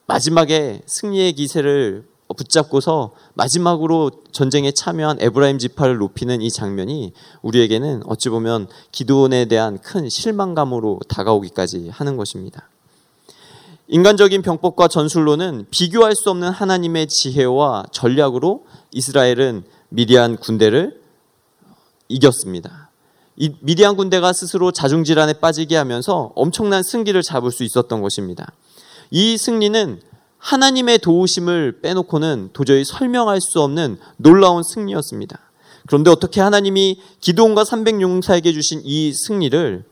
마지막에 0.05 0.81
승리의 0.85 1.33
기세를 1.33 2.05
붙잡고서 2.38 3.13
마지막으로 3.33 4.12
전쟁에 4.31 4.71
참여한 4.71 5.17
에브라임 5.19 5.57
지파를 5.57 5.97
높이는 5.97 6.41
이 6.41 6.50
장면이 6.50 7.13
우리에게는 7.41 8.03
어찌 8.05 8.29
보면 8.29 8.67
기도원에 8.91 9.45
대한 9.45 9.79
큰 9.79 10.09
실망감으로 10.09 11.01
다가오기까지 11.07 11.89
하는 11.89 12.15
것입니다. 12.15 12.69
인간적인 13.88 14.41
병법과 14.41 14.88
전술로는 14.88 15.67
비교할 15.69 16.15
수 16.15 16.29
없는 16.29 16.50
하나님의 16.50 17.07
지혜와 17.07 17.85
전략으로 17.91 18.65
이스라엘은 18.91 19.63
미디안 19.89 20.38
군대를 20.38 21.01
이겼습니다. 22.07 22.82
이 23.35 23.51
미디안 23.61 23.95
군대가 23.95 24.31
스스로 24.31 24.71
자중질환에 24.71 25.33
빠지게 25.33 25.75
하면서 25.75 26.31
엄청난 26.35 26.83
승기를 26.83 27.21
잡을 27.23 27.51
수 27.51 27.63
있었던 27.63 28.01
것입니다. 28.01 28.51
이 29.09 29.37
승리는 29.37 30.01
하나님의 30.37 30.99
도우심을 30.99 31.81
빼놓고는 31.81 32.49
도저히 32.53 32.83
설명할 32.83 33.39
수 33.41 33.61
없는 33.61 33.97
놀라운 34.17 34.61
승리였습니다. 34.61 35.39
그런데 35.87 36.11
어떻게 36.11 36.41
하나님이 36.41 36.99
기도원과 37.21 37.63
300용사에게 37.63 38.53
주신 38.53 38.81
이 38.83 39.13
승리를 39.13 39.83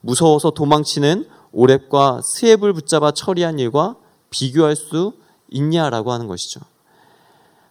무서워서 0.00 0.50
도망치는 0.50 1.26
오랩과 1.52 2.20
스앱을 2.22 2.72
붙잡아 2.72 3.12
처리한 3.12 3.58
일과 3.58 3.96
비교할 4.30 4.76
수 4.76 5.14
있냐라고 5.50 6.12
하는 6.12 6.26
것이죠. 6.26 6.60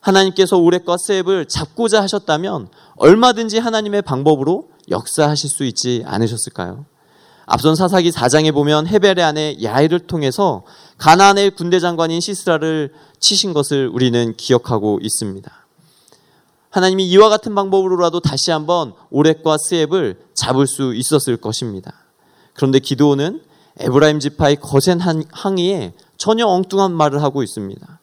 하나님께서 0.01 0.58
오랩과 0.58 0.98
스앱을 0.98 1.48
잡고자 1.48 2.01
하셨다면 2.01 2.67
얼마든지 2.98 3.60
하나님의 3.60 4.01
방법으로 4.03 4.70
역사하실 4.89 5.50
수 5.50 5.63
있지 5.65 6.04
않으셨을까요? 6.06 6.86
앞선 7.46 7.75
사사기 7.75 8.12
4장에 8.12 8.54
보면 8.54 8.88
헤벨의 8.88 9.24
아내 9.24 9.58
야일을 9.62 10.00
통해서 10.08 10.63
가나안의 10.98 11.51
군대 11.51 11.80
장관인 11.80 12.20
시스라를 12.20 12.92
치신 13.20 13.54
것을 13.54 13.88
우리는 13.88 14.36
기억하고 14.36 15.00
있습니다. 15.01 15.51
하나님이 16.72 17.08
이와 17.08 17.30
같은 17.30 17.56
방법으로라도 17.56 18.20
다시 18.20 18.51
한번 18.51 18.94
오랩과 19.12 19.58
스앱을 19.58 20.20
잡을 20.34 20.68
수 20.68 20.94
있었을 20.94 21.38
것입니다. 21.38 21.94
그런데 22.54 22.80
기도는 22.80 23.42
에브라임 23.80 24.20
지파의 24.20 24.58
거센 24.58 25.00
항의에 25.32 25.94
전혀 26.18 26.46
엉뚱한 26.48 26.94
말을 26.94 27.22
하고 27.22 27.44
있습니다. 27.44 28.00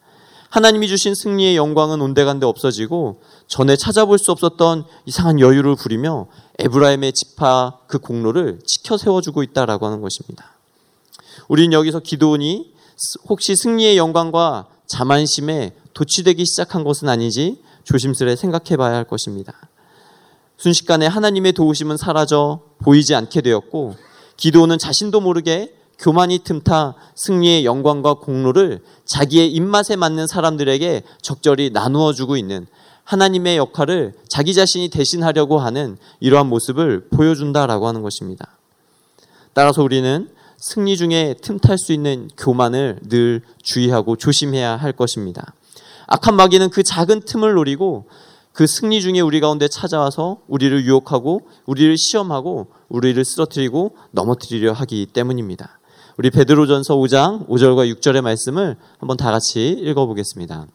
하나님이 0.52 0.86
주신 0.86 1.14
승리의 1.14 1.56
영광은 1.56 2.02
온데간데 2.02 2.44
없어지고 2.44 3.22
전에 3.46 3.74
찾아볼 3.74 4.18
수 4.18 4.32
없었던 4.32 4.84
이상한 5.06 5.40
여유를 5.40 5.76
부리며 5.76 6.26
에브라임의 6.58 7.14
지파 7.14 7.78
그 7.86 7.98
공로를 7.98 8.58
지켜 8.66 8.98
세워주고 8.98 9.42
있다라고 9.44 9.86
하는 9.86 10.02
것입니다. 10.02 10.52
우리는 11.48 11.72
여기서 11.72 12.00
기도원이 12.00 12.70
혹시 13.30 13.56
승리의 13.56 13.96
영광과 13.96 14.66
자만심에 14.86 15.72
도취되기 15.94 16.44
시작한 16.44 16.84
것은 16.84 17.08
아니지 17.08 17.62
조심스레 17.84 18.36
생각해 18.36 18.76
봐야 18.76 18.96
할 18.96 19.04
것입니다. 19.04 19.54
순식간에 20.58 21.06
하나님의 21.06 21.54
도우심은 21.54 21.96
사라져 21.96 22.60
보이지 22.80 23.14
않게 23.14 23.40
되었고 23.40 23.96
기도는 24.36 24.76
자신도 24.76 25.22
모르게 25.22 25.74
교만이 25.98 26.40
틈타 26.40 26.94
승리의 27.14 27.64
영광과 27.64 28.14
공로를 28.14 28.80
자기의 29.04 29.52
입맛에 29.52 29.96
맞는 29.96 30.26
사람들에게 30.26 31.02
적절히 31.20 31.70
나누어 31.70 32.12
주고 32.12 32.36
있는 32.36 32.66
하나님의 33.04 33.56
역할을 33.56 34.14
자기 34.28 34.54
자신이 34.54 34.88
대신하려고 34.88 35.58
하는 35.58 35.96
이러한 36.20 36.48
모습을 36.48 37.08
보여준다라고 37.10 37.86
하는 37.86 38.02
것입니다. 38.02 38.58
따라서 39.54 39.82
우리는 39.82 40.28
승리 40.56 40.96
중에 40.96 41.34
틈탈 41.42 41.76
수 41.76 41.92
있는 41.92 42.28
교만을 42.36 43.00
늘 43.08 43.42
주의하고 43.62 44.16
조심해야 44.16 44.76
할 44.76 44.92
것입니다. 44.92 45.54
악한 46.06 46.36
마귀는 46.36 46.70
그 46.70 46.82
작은 46.82 47.22
틈을 47.22 47.54
노리고 47.54 48.06
그 48.52 48.66
승리 48.66 49.00
중에 49.00 49.20
우리 49.20 49.40
가운데 49.40 49.66
찾아와서 49.66 50.38
우리를 50.46 50.84
유혹하고 50.84 51.48
우리를 51.66 51.96
시험하고 51.96 52.68
우리를 52.88 53.24
쓰러뜨리고 53.24 53.96
넘어뜨리려 54.12 54.72
하기 54.72 55.06
때문입니다. 55.06 55.80
우리 56.22 56.30
베드로전서 56.30 56.94
5장 56.98 57.48
5절과 57.48 57.92
6절의 57.96 58.20
말씀을 58.20 58.76
한번 59.00 59.16
다 59.16 59.32
같이 59.32 59.70
읽어보겠습니다. 59.70 60.66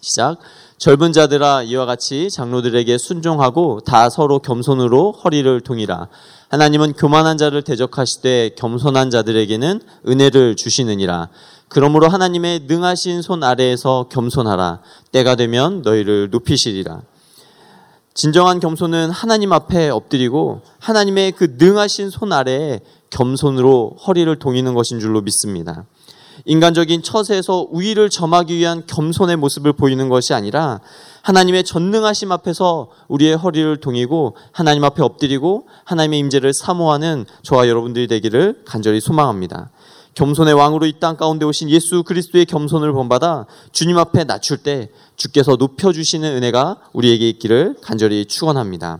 시작. 0.00 0.38
젊은 0.78 1.12
자들아 1.12 1.64
이와 1.64 1.84
같이 1.84 2.30
장로들에게 2.30 2.96
순종하고 2.96 3.80
다 3.84 4.08
서로 4.08 4.38
겸손으로 4.38 5.12
허리를 5.12 5.60
동이라. 5.60 6.08
하나님은 6.48 6.94
교만한 6.94 7.36
자를 7.36 7.60
대적하시되 7.60 8.54
겸손한 8.56 9.10
자들에게는 9.10 9.82
은혜를 10.08 10.56
주시느니라. 10.56 11.28
그러므로 11.68 12.08
하나님의 12.08 12.60
능하신 12.60 13.20
손 13.20 13.44
아래에서 13.44 14.06
겸손하라. 14.10 14.80
때가 15.12 15.34
되면 15.34 15.82
너희를 15.82 16.30
높이시리라. 16.30 17.02
진정한 18.14 18.58
겸손은 18.58 19.10
하나님 19.10 19.52
앞에 19.52 19.90
엎드리고 19.90 20.62
하나님의 20.78 21.32
그 21.32 21.56
능하신 21.58 22.08
손 22.08 22.32
아래에 22.32 22.80
겸손으로 23.12 23.96
허리를 24.06 24.34
동이는 24.38 24.74
것인 24.74 24.98
줄로 24.98 25.20
믿습니다. 25.20 25.84
인간적인 26.44 27.02
처세에서 27.02 27.68
우위를 27.70 28.10
점하기 28.10 28.56
위한 28.56 28.82
겸손의 28.86 29.36
모습을 29.36 29.74
보이는 29.74 30.08
것이 30.08 30.34
아니라 30.34 30.80
하나님의 31.22 31.62
전능하심 31.62 32.32
앞에서 32.32 32.88
우리의 33.08 33.36
허리를 33.36 33.76
동이고 33.76 34.36
하나님 34.50 34.82
앞에 34.82 35.02
엎드리고 35.02 35.68
하나님의 35.84 36.18
임재를 36.20 36.52
사모하는 36.54 37.26
저와 37.42 37.68
여러분들이 37.68 38.08
되기를 38.08 38.62
간절히 38.64 39.00
소망합니다. 39.00 39.70
겸손의 40.14 40.54
왕으로 40.54 40.86
이 40.86 40.94
땅 40.98 41.16
가운데 41.16 41.46
오신 41.46 41.70
예수 41.70 42.02
그리스도의 42.02 42.46
겸손을 42.46 42.92
본받아 42.92 43.46
주님 43.72 43.96
앞에 43.98 44.24
낮출 44.24 44.58
때 44.58 44.90
주께서 45.16 45.56
높여 45.56 45.92
주시는 45.92 46.36
은혜가 46.36 46.80
우리에게 46.92 47.28
있기를 47.28 47.76
간절히 47.82 48.26
축원합니다. 48.26 48.98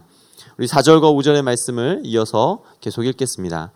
우리 0.59 0.67
4절과 0.67 1.03
5절의 1.03 1.43
말씀을 1.43 2.03
이어서 2.05 2.61
계속 2.81 3.05
읽겠습니다. 3.05 3.73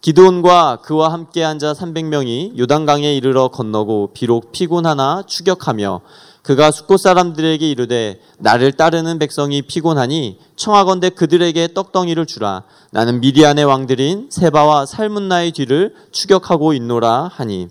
기드온과 0.00 0.80
그와 0.82 1.12
함께 1.12 1.44
앉아 1.44 1.72
300명이 1.72 2.56
요단강에 2.58 3.14
이르러 3.16 3.48
건너고 3.48 4.10
비록 4.12 4.52
피곤하나 4.52 5.24
추격하며 5.26 6.00
그가 6.42 6.70
숙고 6.70 6.96
사람들에게 6.96 7.68
이르되 7.68 8.20
나를 8.38 8.72
따르는 8.72 9.18
백성이 9.18 9.62
피곤하니 9.62 10.38
청하건대 10.56 11.10
그들에게 11.10 11.74
떡덩이를 11.74 12.26
주라 12.26 12.62
나는 12.90 13.20
미디안의 13.20 13.64
왕들인 13.64 14.28
세바와 14.30 14.86
살문나의 14.86 15.52
뒤를 15.52 15.94
추격하고 16.12 16.72
있노라 16.72 17.30
하니 17.34 17.68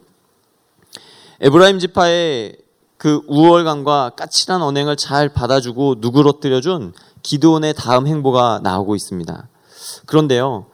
에브라임 1.40 1.80
지파의 1.80 2.58
그 2.98 3.22
우월감과 3.28 4.12
까칠한 4.18 4.62
언행을 4.62 4.98
잘 4.98 5.30
받아주고 5.30 5.96
누그러뜨려준 6.00 6.94
기드온의 7.24 7.74
다음 7.76 8.08
행보가 8.08 8.62
나오고 8.64 8.96
있습니다. 8.96 9.48
그런데요, 10.06 10.66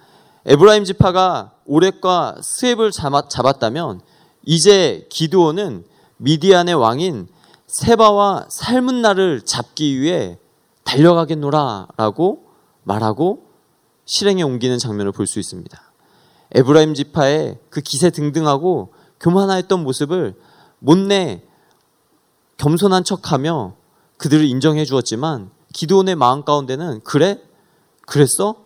에브라임 0.46 0.84
지파가 0.84 1.54
오렙과 1.66 2.36
스엡을 2.42 2.92
잡았다면 2.92 4.02
이제 4.46 5.08
기드온은 5.10 5.86
미디안의 6.18 6.76
왕인 6.76 7.28
세바와 7.68 8.48
살문나를 8.50 9.44
잡기 9.46 10.00
위해 10.00 10.38
달려가겠노라라고 10.84 12.44
말하고 12.84 13.48
실행에 14.06 14.44
옮기는 14.44 14.78
장면을 14.80 15.14
볼 15.14 15.28
수 15.28 15.40
있습니다. 15.40 15.82
에브라임 16.56 16.94
지파의 16.94 17.60
그 17.70 17.82
기세 17.82 18.10
등등하고 18.10 18.94
교만하였던 19.22 19.82
모습을 19.82 20.36
못내 20.80 21.44
겸손한 22.58 23.06
척하며 23.06 23.76
그들을 24.18 24.46
인정해 24.46 24.84
주었지만 24.84 25.50
기도원의 25.74 26.16
마음 26.16 26.44
가운데는 26.44 27.02
그래? 27.04 27.42
그랬어? 28.06 28.63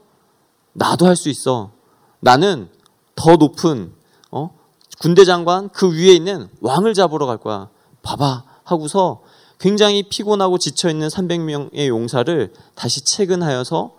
나도 0.78 1.08
할 1.08 1.16
수 1.16 1.30
있어. 1.30 1.72
나는 2.20 2.70
더 3.16 3.36
높은 3.36 3.94
어? 4.32 4.52
군대 5.00 5.26
장관 5.26 5.70
그 5.70 5.92
위에 5.92 6.14
있는 6.14 6.50
왕을 6.62 6.94
잡으러 6.94 7.26
갈 7.26 7.38
거야. 7.38 7.70
봐봐 8.04 8.44
하고서 8.64 9.24
굉장히 9.60 10.04
피곤하고 10.04 10.60
지쳐 10.60 10.90
있는 10.90 11.08
300명의 11.08 11.88
용사를 11.88 12.54
다시 12.76 13.04
채근하여서 13.04 13.96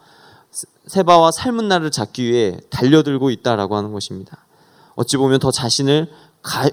세바와 0.87 1.33
삶은 1.33 1.67
날을 1.69 1.91
잡기 1.91 2.23
위해 2.25 2.59
달려들고 2.71 3.31
있다라고 3.31 3.77
하는 3.77 3.93
것입니다. 3.93 4.47
어찌 4.95 5.17
보면 5.17 5.41
더 5.41 5.51
자신을 5.51 6.11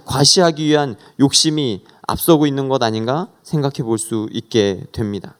과시하기 0.05 0.63
위한 0.65 0.95
욕심이 1.19 1.83
앞서고 2.07 2.45
있는 2.45 2.69
것 2.69 2.81
아닌가 2.83 3.27
생각해 3.43 3.81
볼 3.83 3.97
수 3.97 4.27
있게 4.31 4.85
됩니다. 4.91 5.35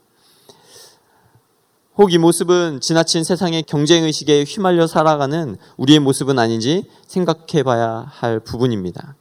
혹 1.98 2.12
이 2.12 2.18
모습은 2.18 2.82
지나친 2.82 3.24
세상의 3.24 3.64
경쟁의식에 3.64 4.44
휘말려 4.44 4.86
살아가는 4.86 5.56
우리의 5.78 6.00
모습은 6.00 6.38
아닌지 6.38 6.84
생각해 7.08 7.64
봐야 7.64 8.06
할 8.10 8.42
부분입니다. 8.42 9.16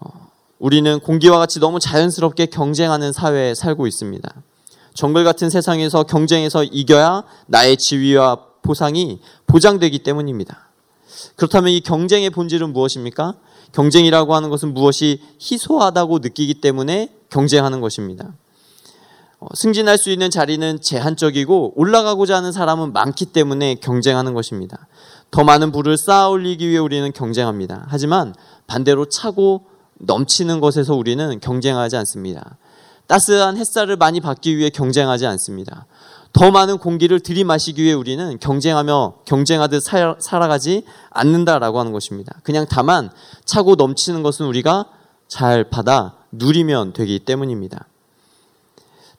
어, 0.00 0.28
우리는 0.58 1.00
공기와 1.00 1.38
같이 1.38 1.60
너무 1.60 1.80
자연스럽게 1.80 2.46
경쟁하는 2.46 3.12
사회에 3.14 3.54
살고 3.54 3.86
있습니다. 3.86 4.34
정글 4.92 5.24
같은 5.24 5.48
세상에서 5.48 6.02
경쟁해서 6.02 6.62
이겨야 6.64 7.24
나의 7.46 7.78
지위와 7.78 8.36
보상이 8.60 9.20
보장되기 9.46 10.00
때문입니다. 10.00 10.68
그렇다면 11.36 11.72
이 11.72 11.80
경쟁의 11.80 12.28
본질은 12.28 12.74
무엇입니까? 12.74 13.34
경쟁이라고 13.72 14.34
하는 14.34 14.50
것은 14.50 14.74
무엇이 14.74 15.22
희소하다고 15.40 16.18
느끼기 16.18 16.60
때문에 16.60 17.14
경쟁하는 17.30 17.80
것입니다. 17.80 18.34
어, 19.40 19.46
승진할 19.54 19.98
수 19.98 20.10
있는 20.10 20.30
자리는 20.30 20.80
제한적이고 20.80 21.74
올라가고자 21.76 22.36
하는 22.36 22.50
사람은 22.50 22.92
많기 22.92 23.26
때문에 23.26 23.76
경쟁하는 23.76 24.34
것입니다. 24.34 24.88
더 25.30 25.44
많은 25.44 25.70
부를 25.70 25.96
쌓아 25.96 26.28
올리기 26.28 26.68
위해 26.68 26.78
우리는 26.78 27.12
경쟁합니다. 27.12 27.86
하지만 27.88 28.34
반대로 28.66 29.06
차고 29.06 29.66
넘치는 29.98 30.60
것에서 30.60 30.94
우리는 30.94 31.38
경쟁하지 31.40 31.96
않습니다. 31.96 32.56
따스한 33.06 33.56
햇살을 33.56 33.96
많이 33.96 34.20
받기 34.20 34.56
위해 34.56 34.70
경쟁하지 34.70 35.26
않습니다. 35.26 35.86
더 36.32 36.50
많은 36.50 36.78
공기를 36.78 37.20
들이마시기 37.20 37.82
위해 37.82 37.94
우리는 37.94 38.38
경쟁하며 38.38 39.20
경쟁하듯 39.24 39.82
살아가지 40.18 40.84
않는다라고 41.10 41.80
하는 41.80 41.92
것입니다. 41.92 42.38
그냥 42.42 42.66
다만 42.68 43.10
차고 43.44 43.76
넘치는 43.76 44.22
것은 44.22 44.46
우리가 44.46 44.86
잘 45.26 45.64
받아 45.64 46.16
누리면 46.32 46.92
되기 46.92 47.18
때문입니다. 47.20 47.86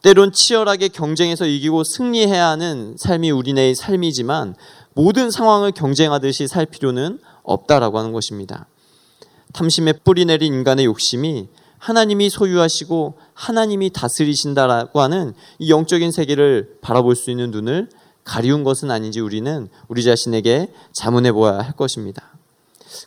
때론 0.02 0.32
치열하게 0.32 0.90
경쟁해서 0.90 1.46
이기고 1.46 1.84
승리해야 1.84 2.48
하는 2.48 2.96
삶이 2.98 3.32
우리네의 3.32 3.76
삶이지만 3.76 4.56
모든 4.94 5.30
상황을 5.30 5.72
경쟁하듯이 5.72 6.48
살 6.48 6.66
필요는 6.66 7.20
없다라고 7.44 8.00
하는 8.00 8.12
것입니다. 8.12 8.68
탐심에 9.54 9.94
뿌리 10.04 10.26
내린 10.26 10.54
인간의 10.54 10.86
욕심이 10.86 11.50
하나님이 11.80 12.30
소유하시고 12.30 13.18
하나님이 13.34 13.90
다스리신다라고 13.92 15.02
하는 15.02 15.34
이 15.60 15.72
영적인 15.72 16.12
세계를 16.12 16.78
바라볼 16.82 17.16
수 17.16 17.32
있는 17.32 17.52
눈을 17.52 17.90
가리운 18.24 18.64
것은 18.64 18.92
아닌지 18.92 19.22
우리는 19.22 19.70
우리 19.88 20.04
자신에게 20.04 20.72
자문해 20.94 21.32
보아야 21.32 21.60
할 21.60 21.72
것입니다. 21.74 22.39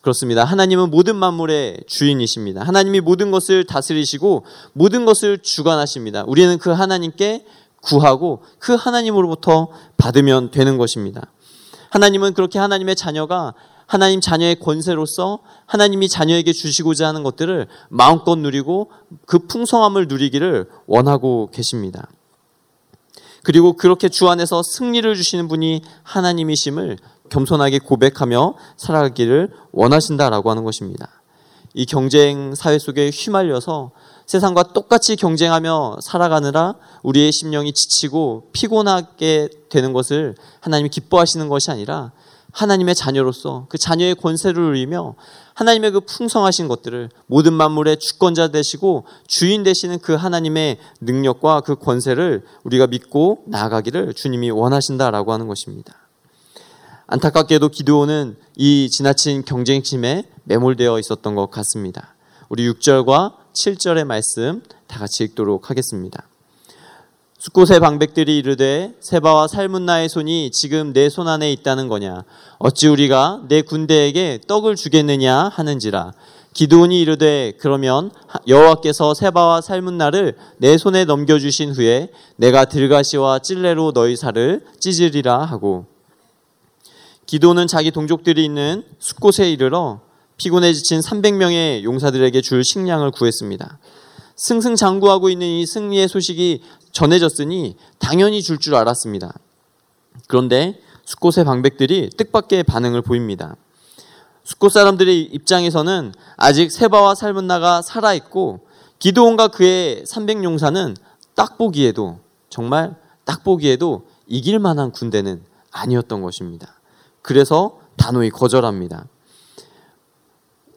그렇습니다. 0.01 0.45
하나님은 0.45 0.91
모든 0.91 1.17
만물의 1.17 1.85
주인이십니다. 1.87 2.63
하나님이 2.63 3.01
모든 3.01 3.31
것을 3.31 3.65
다스리시고 3.65 4.45
모든 4.73 5.05
것을 5.05 5.39
주관하십니다. 5.39 6.25
우리는 6.27 6.59
그 6.59 6.71
하나님께 6.71 7.45
구하고 7.81 8.43
그 8.59 8.75
하나님으로부터 8.75 9.69
받으면 9.97 10.51
되는 10.51 10.79
것입니다. 10.79 11.23
하나님은 11.91 12.35
그렇게 12.35 12.59
하나님의 12.59 12.97
자녀가 12.97 13.55
하나님 13.87 14.21
자녀의 14.21 14.59
권세로서 14.61 15.41
하나님이 15.67 16.09
자녀에게 16.09 16.53
주시고자 16.53 17.07
하는 17.09 17.23
것들을 17.23 17.67
마음껏 17.91 18.37
누리고 18.37 18.91
그 19.27 19.41
풍성함을 19.41 20.09
누리기를 20.09 20.71
원하고 20.87 21.51
계십니다. 21.53 22.09
그리고 23.43 23.75
그렇게 23.75 24.09
주 24.09 24.29
안에서 24.29 24.63
승리를 24.63 25.15
주시는 25.15 25.49
분이 25.49 25.83
하나님이심을 26.05 26.97
겸손하게 27.33 27.79
고백하며 27.79 28.55
살아가기를 28.77 29.51
원하신다라고 29.73 30.51
하는 30.51 30.65
것입니다. 30.65 31.09
이 31.75 31.87
경쟁 31.87 32.55
사회 32.55 32.79
속에 32.79 33.11
휘말려서 33.11 33.93
세상과 34.27 34.75
똑같이 34.75 35.17
경쟁하며 35.17 35.99
살아가느라 36.03 36.75
우리의 37.03 37.33
심령이 37.33 37.73
지치고 37.73 38.51
피곤하게 38.53 39.49
되는 39.71 39.95
것을 39.95 40.35
하나님이 40.61 40.91
기뻐하시는 40.91 41.49
것이 41.49 41.71
아니라 41.71 42.13
하나님의 42.53 42.95
자녀로서 42.95 43.65
그 43.71 43.79
자녀의 43.79 44.15
권세를 44.17 44.63
누리며 44.63 45.15
하나님의 45.55 45.93
그 45.93 46.01
풍성하신 46.01 46.69
것들을 46.69 47.09
모든 47.27 47.55
만물의 47.55 47.99
주권자 47.99 48.49
되시고 48.49 49.05
주인 49.27 49.63
되시는 49.63 50.01
그 50.01 50.15
하나님의 50.15 50.77
능력과 51.01 51.63
그 51.63 51.77
권세를 51.77 52.43
우리가 52.65 52.89
믿고 52.89 53.45
나아가기를 53.47 54.13
주님이 54.13 54.51
원하신다라고 54.51 55.33
하는 55.33 55.49
것입니다. 55.49 56.02
안타깝게도 57.13 57.69
기도는 57.69 58.37
이 58.57 58.89
지나친 58.89 59.45
경쟁심에 59.45 60.25
매몰되어 60.45 60.99
있었던 60.99 61.35
것 61.35 61.51
같습니다. 61.51 62.15
우리 62.49 62.67
6절과 62.67 63.35
7절의 63.53 64.05
말씀 64.05 64.63
다 64.87 64.99
같이 65.01 65.23
읽도록 65.25 65.69
하겠습니다. 65.69 66.27
숫곳의 67.39 67.81
방백들이 67.81 68.39
이르되 68.39 68.95
세바와 69.01 69.49
살문나의 69.49 70.09
손이 70.09 70.53
지금 70.53 70.95
내 70.95 71.11
손 71.11 71.29
안에 71.29 71.53
있다는 71.53 71.89
거냐 71.89 72.25
어찌 72.59 72.89
우리가 72.89 73.43
내 73.47 73.61
군대에게 73.61 74.41
떡을 74.49 74.77
주겠느냐 74.77 75.51
하는지라 75.53 76.13
기드온이 76.55 76.99
이르되 76.99 77.53
그러면 77.61 78.11
여호와께서 78.49 79.13
세바와 79.13 79.61
살문나를 79.61 80.39
내 80.57 80.79
손에 80.79 81.05
넘겨 81.05 81.39
주신 81.39 81.73
후에 81.73 82.09
내가 82.37 82.65
들가시와 82.65 83.41
찔레로 83.41 83.93
너희 83.93 84.17
살을 84.17 84.65
찢으리라 84.81 85.45
하고 85.45 85.92
기도는 87.27 87.67
자기 87.67 87.91
동족들이 87.91 88.45
있는 88.45 88.85
숫곳에 88.99 89.51
이르러 89.51 90.01
피곤해 90.37 90.73
지친 90.73 91.01
300명의 91.01 91.83
용사들에게 91.85 92.41
줄 92.41 92.65
식량을 92.65 93.11
구했습니다. 93.13 93.79
승승장구하고 94.37 95.29
있는 95.29 95.47
이 95.47 95.67
승리의 95.67 96.09
소식이 96.09 96.63
전해졌으니 96.91 97.77
당연히 97.99 98.43
줄줄 98.43 98.75
알았습니다. 98.75 99.33
그런데 100.27 100.81
숫곳의 101.05 101.45
방백들이 101.45 102.11
뜻밖의 102.17 102.65
반응을 102.65 103.03
보입니다. 103.03 103.57
숫곳 104.45 104.73
사람들의 104.73 105.23
입장에서는 105.23 106.13
아직 106.37 106.73
세바와 106.73 107.15
살문나가 107.15 107.83
살아있고 107.83 108.67
기도원과 108.99 109.49
그의 109.49 110.05
300용사는 110.05 110.97
딱 111.35 111.57
보기에도 111.57 112.19
정말 112.51 112.97
딱 113.25 113.45
보기에도 113.45 114.07
이길 114.27 114.59
만한 114.59 114.91
군대는 114.91 115.43
아니었던 115.71 116.23
것입니다. 116.23 116.81
그래서 117.23 117.79
단호히 117.97 118.31
거절합니다. 118.31 119.07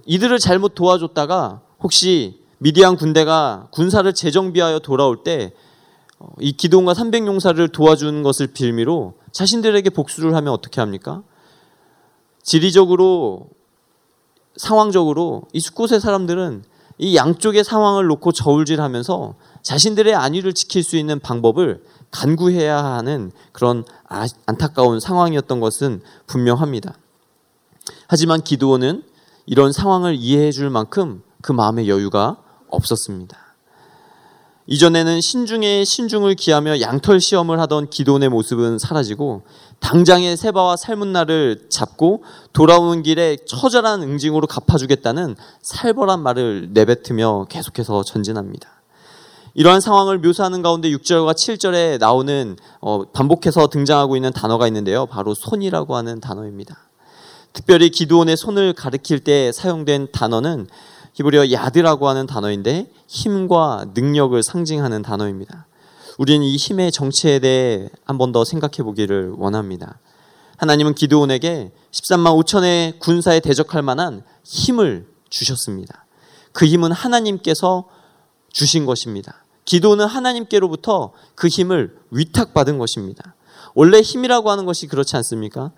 이들을 0.05 0.37
잘못 0.39 0.75
도와줬다가 0.75 1.61
혹시 1.81 2.39
미디안 2.59 2.95
군대가 2.95 3.67
군사를 3.71 4.11
재정비하여 4.13 4.79
돌아올 4.79 5.23
때 5.23 5.53
이 6.39 6.53
기도원과 6.53 6.93
300용사를 6.93 7.71
도와준 7.71 8.23
것을 8.23 8.47
빌미로 8.47 9.13
자신들에게 9.31 9.89
복수를 9.89 10.35
하면 10.35 10.53
어떻게 10.53 10.81
합니까? 10.81 11.23
지리적으로 12.41 13.49
상황적으로 14.55 15.43
이 15.51 15.59
숫곳의 15.59 15.99
사람들은 15.99 16.63
이 16.97 17.15
양쪽의 17.15 17.63
상황을 17.63 18.05
놓고 18.07 18.31
저울질하면서 18.31 19.35
자신들의 19.61 20.15
안위를 20.15 20.53
지킬 20.53 20.83
수 20.83 20.95
있는 20.95 21.19
방법을 21.19 21.83
간구해야 22.15 22.81
하는 22.81 23.31
그런 23.51 23.83
아, 24.07 24.25
안타까운 24.45 24.99
상황이었던 25.01 25.59
것은 25.59 26.01
분명합니다. 26.27 26.95
하지만 28.07 28.41
기도원은 28.41 29.03
이런 29.45 29.73
상황을 29.73 30.15
이해해 30.15 30.51
줄 30.51 30.69
만큼 30.69 31.21
그 31.41 31.51
마음의 31.51 31.89
여유가 31.89 32.37
없었습니다. 32.69 33.37
이전에는 34.67 35.21
신중에 35.21 35.83
신중을 35.85 36.33
기하며 36.35 36.81
양털 36.81 37.21
시험을 37.21 37.59
하던 37.59 37.91
기돈의 37.91 38.29
모습은 38.29 38.79
사라지고 38.79 39.43
당장의 39.79 40.37
세바와 40.37 40.77
살문나를 40.77 41.67
잡고 41.69 42.23
돌아오는 42.51 43.03
길에 43.03 43.37
처절한 43.45 44.01
응징으로 44.01 44.47
갚아주겠다는 44.47 45.35
살벌한 45.61 46.23
말을 46.23 46.69
내뱉으며 46.71 47.45
계속해서 47.49 48.03
전진합니다. 48.03 48.74
이러한 49.55 49.79
상황을 49.79 50.19
묘사하는 50.19 50.61
가운데 50.61 50.89
6절과 50.91 51.33
7절에 51.33 51.97
나오는 51.97 52.57
어, 52.81 53.05
반복해서 53.05 53.67
등장하고 53.67 54.17
있는 54.17 54.33
단어가 54.33 54.67
있는데요. 54.67 55.05
바로 55.05 55.33
손이라고 55.33 55.95
하는 55.95 56.19
단어입니다. 56.19 56.77
특별히 57.53 57.89
기도원의 57.89 58.35
손을 58.35 58.73
가리킬 58.73 59.21
때 59.21 59.53
사용된 59.53 60.09
단어는 60.11 60.67
히브리어 61.13 61.53
야드라고 61.53 62.09
하는 62.09 62.27
단어인데 62.27 62.91
힘과 63.07 63.85
능력을 63.93 64.43
상징하는 64.43 65.01
단어입니다. 65.01 65.67
우리는 66.17 66.45
이 66.45 66.57
힘의 66.57 66.91
정체에 66.91 67.39
대해 67.39 67.87
한 68.03 68.17
번 68.17 68.33
더 68.33 68.43
생각해 68.43 68.83
보기를 68.83 69.35
원합니다. 69.37 69.99
하나님은 70.57 70.95
기드온에게 70.95 71.71
13만 71.91 72.43
5천의 72.43 72.99
군사에 72.99 73.39
대적할 73.39 73.81
만한 73.83 74.23
힘을 74.43 75.07
주셨습니다. 75.29 76.05
그 76.51 76.65
힘은 76.65 76.91
하나님께서 76.91 77.85
주신 78.51 78.85
것입니다. 78.85 79.44
기도는 79.65 80.05
하나님께로부터 80.05 81.11
그 81.33 81.47
힘을 81.47 81.97
위탁받은 82.11 82.77
것입니다. 82.77 83.35
원래 83.73 83.99
힘이라고 84.01 84.49
하는 84.49 84.65
것이 84.65 84.87
그렇지 84.87 85.15
않습니까? 85.17 85.71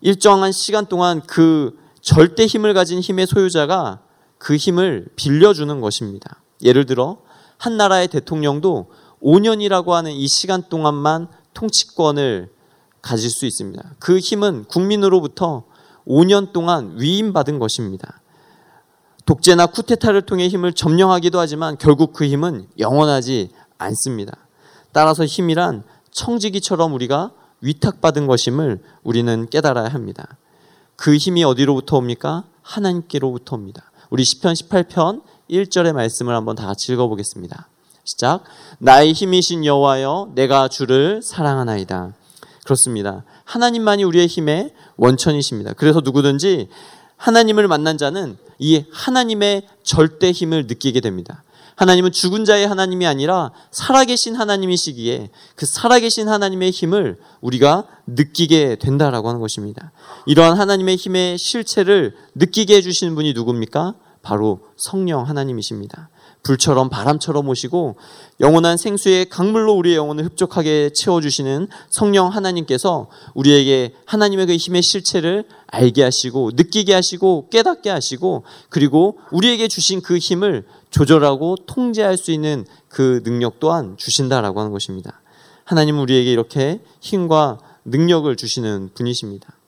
일정한 0.00 0.52
시간 0.52 0.86
동안 0.86 1.20
그 1.22 1.76
절대 2.00 2.46
힘을 2.46 2.74
가진 2.74 3.00
힘의 3.00 3.26
소유자가 3.26 4.00
그 4.38 4.56
힘을 4.56 5.08
빌려주는 5.16 5.80
것입니다. 5.80 6.42
예를 6.62 6.86
들어 6.86 7.18
한 7.58 7.76
나라의 7.76 8.08
대통령도 8.08 8.90
5년이라고 9.22 9.90
하는 9.90 10.12
이 10.12 10.26
시간 10.28 10.62
동안만 10.68 11.28
통치권을 11.52 12.50
가질 13.02 13.30
수 13.30 13.46
있습니다. 13.46 13.96
그 13.98 14.18
힘은 14.18 14.64
국민으로부터 14.64 15.64
5년 16.06 16.52
동안 16.52 16.94
위임받은 16.96 17.58
것입니다. 17.58 18.20
독재나 19.30 19.66
쿠데타를 19.66 20.22
통해 20.22 20.48
힘을 20.48 20.72
점령하기도 20.72 21.38
하지만 21.38 21.78
결국 21.78 22.12
그 22.12 22.24
힘은 22.24 22.66
영원하지 22.80 23.50
않습니다. 23.78 24.36
따라서 24.90 25.24
힘이란 25.24 25.84
청지기처럼 26.10 26.92
우리가 26.94 27.30
위탁받은 27.60 28.26
것임을 28.26 28.80
우리는 29.04 29.48
깨달아야 29.48 29.86
합니다. 29.86 30.36
그 30.96 31.16
힘이 31.16 31.44
어디로부터 31.44 31.98
옵니까? 31.98 32.42
하나님께로부터 32.62 33.54
옵니다. 33.54 33.92
우리 34.10 34.24
시편 34.24 34.54
18편 34.54 35.22
1절의 35.48 35.92
말씀을 35.92 36.34
한번 36.34 36.56
다 36.56 36.66
같이 36.66 36.92
읽어보겠습니다. 36.92 37.68
시작. 38.02 38.42
나의 38.80 39.12
힘이신 39.12 39.64
여호와여 39.64 40.32
내가 40.34 40.66
주를 40.66 41.22
사랑하나이다. 41.22 42.14
그렇습니다. 42.64 43.22
하나님만이 43.44 44.02
우리의 44.02 44.26
힘의 44.26 44.74
원천이십니다. 44.96 45.74
그래서 45.74 46.00
누구든지 46.00 46.68
하나님을 47.20 47.68
만난 47.68 47.98
자는 47.98 48.38
이 48.58 48.84
하나님의 48.90 49.66
절대 49.82 50.32
힘을 50.32 50.66
느끼게 50.66 51.00
됩니다. 51.00 51.44
하나님은 51.76 52.12
죽은 52.12 52.44
자의 52.44 52.66
하나님이 52.66 53.06
아니라 53.06 53.52
살아계신 53.70 54.36
하나님이시기에 54.36 55.30
그 55.54 55.66
살아계신 55.66 56.28
하나님의 56.28 56.70
힘을 56.70 57.18
우리가 57.40 57.86
느끼게 58.06 58.76
된다라고 58.76 59.28
하는 59.28 59.40
것입니다. 59.40 59.92
이러한 60.26 60.58
하나님의 60.58 60.96
힘의 60.96 61.38
실체를 61.38 62.14
느끼게 62.34 62.76
해주시는 62.76 63.14
분이 63.14 63.32
누굽니까? 63.34 63.94
바로 64.22 64.60
성령 64.76 65.26
하나님이십니다. 65.26 66.10
불처럼 66.42 66.88
바람처럼 66.88 67.48
오시고 67.48 67.96
영원한 68.40 68.76
생수의 68.76 69.28
강물로 69.28 69.74
우리의 69.74 69.96
영혼을 69.96 70.24
흡족하게 70.24 70.90
채워주시는 70.94 71.68
성령 71.90 72.28
하나님께서 72.28 73.08
우리에게 73.34 73.94
하나님의 74.06 74.46
그 74.46 74.56
힘의 74.56 74.82
실체를 74.82 75.44
알게 75.66 76.02
하시고 76.02 76.52
느끼게 76.54 76.94
하시고 76.94 77.48
깨닫게 77.50 77.90
하시고 77.90 78.44
그리고 78.68 79.18
우리에게 79.30 79.68
주신 79.68 80.00
그 80.00 80.18
힘을 80.18 80.64
조절하고 80.90 81.56
통제할 81.66 82.16
수 82.16 82.32
있는 82.32 82.64
그 82.88 83.22
능력 83.22 83.60
또한 83.60 83.96
주신다라고 83.96 84.60
하는 84.60 84.72
것입니다. 84.72 85.20
하나님은 85.64 86.00
우리에게 86.00 86.32
이렇게 86.32 86.80
힘과 87.00 87.58
능력을 87.84 88.34
주시는 88.34 88.90
분이십니다. 88.94 89.59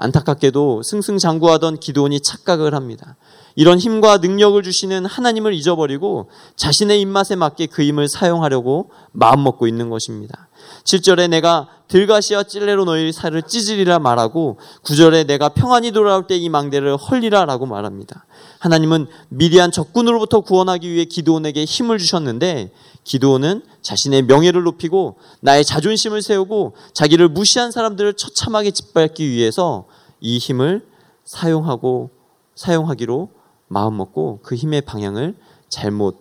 안타깝게도 0.00 0.82
승승장구하던 0.82 1.78
기도원이 1.78 2.20
착각을 2.20 2.74
합니다. 2.74 3.16
이런 3.54 3.78
힘과 3.78 4.18
능력을 4.18 4.62
주시는 4.62 5.04
하나님을 5.06 5.52
잊어버리고 5.52 6.30
자신의 6.56 7.00
입맛에 7.00 7.36
맞게 7.36 7.66
그 7.66 7.82
힘을 7.82 8.08
사용하려고 8.08 8.90
마음먹고 9.12 9.66
있는 9.66 9.90
것입니다. 9.90 10.48
7절에 10.84 11.28
내가 11.28 11.68
들가시와 11.88 12.44
찔레로 12.44 12.84
너희 12.84 13.12
살을 13.12 13.42
찢으리라 13.42 13.98
말하고 13.98 14.58
9절에 14.84 15.26
내가 15.26 15.50
평안히 15.50 15.92
돌아올 15.92 16.26
때 16.26 16.36
이 16.40 16.48
망대를 16.48 16.96
헐리라 16.96 17.44
라고 17.44 17.66
말합니다. 17.66 18.24
하나님은 18.60 19.06
미디안 19.30 19.72
적군으로부터 19.72 20.42
구원하기 20.42 20.88
위해 20.90 21.06
기도원에게 21.06 21.64
힘을 21.64 21.96
주셨는데 21.96 22.70
기도원은 23.04 23.62
자신의 23.80 24.22
명예를 24.22 24.62
높이고 24.64 25.16
나의 25.40 25.64
자존심을 25.64 26.20
세우고 26.20 26.74
자기를 26.92 27.30
무시한 27.30 27.70
사람들을 27.70 28.12
처참하게 28.14 28.72
짓밟기 28.72 29.30
위해서 29.30 29.86
이 30.20 30.36
힘을 30.36 30.86
사용하고 31.24 32.10
사용하기로 32.54 33.30
마음먹고 33.68 34.40
그 34.42 34.54
힘의 34.54 34.82
방향을 34.82 35.36
잘못 35.70 36.18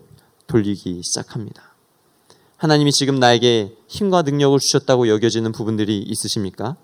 돌리기 0.47 1.02
시작합니다. 1.04 1.62
하나님이 2.56 2.93
지금 2.93 3.19
나에게 3.19 3.75
힘과 3.88 4.21
능력을 4.21 4.58
주셨다고 4.60 5.10
여겨지는 5.10 5.52
부분들이 5.52 5.97
있으십니까? 5.97 6.78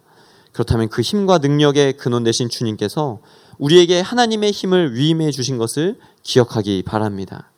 그렇다면 0.51 0.89
그 0.89 1.01
힘과 1.01 1.37
능력의 1.37 1.93
근원 1.93 2.25
되신 2.25 2.49
주님께서 2.49 3.19
우리에게 3.57 4.01
하나님의 4.01 4.51
힘을 4.51 4.95
위임해 4.95 5.31
주신 5.31 5.57
것을 5.57 5.97
기억하기 6.23 6.83
바랍니다. 6.83 7.51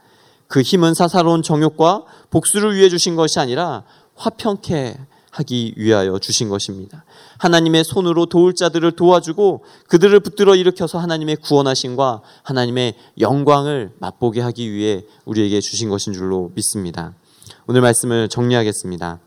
그 0.47 0.61
힘은 0.61 0.93
사사로운 0.93 1.43
정욕과 1.43 2.05
복수를 2.29 2.75
위해 2.75 2.89
주신 2.89 3.15
것이 3.15 3.39
아니라 3.39 3.83
화평케 4.15 4.97
하기 5.31 5.73
위하여 5.77 6.17
주신 6.19 6.49
것입니다. 6.49 7.05
하나님의 7.37 7.83
손으로 7.83 8.25
도울 8.25 8.55
자들을 8.55 8.91
도와주고 8.93 9.63
그들을 9.87 10.19
붙들어 10.21 10.55
일으켜서 10.55 10.97
하나님의 10.97 11.37
구원하심과 11.37 12.21
하나님의 12.43 12.95
영광을 13.19 13.91
맛보게 13.99 14.41
하기 14.41 14.71
위해 14.71 15.03
우리에게 15.25 15.61
주신 15.61 15.89
것인 15.89 16.13
줄로 16.13 16.51
믿습니다. 16.55 17.13
오늘 17.67 17.81
말씀을 17.81 18.29
정리하겠습니다. 18.29 19.19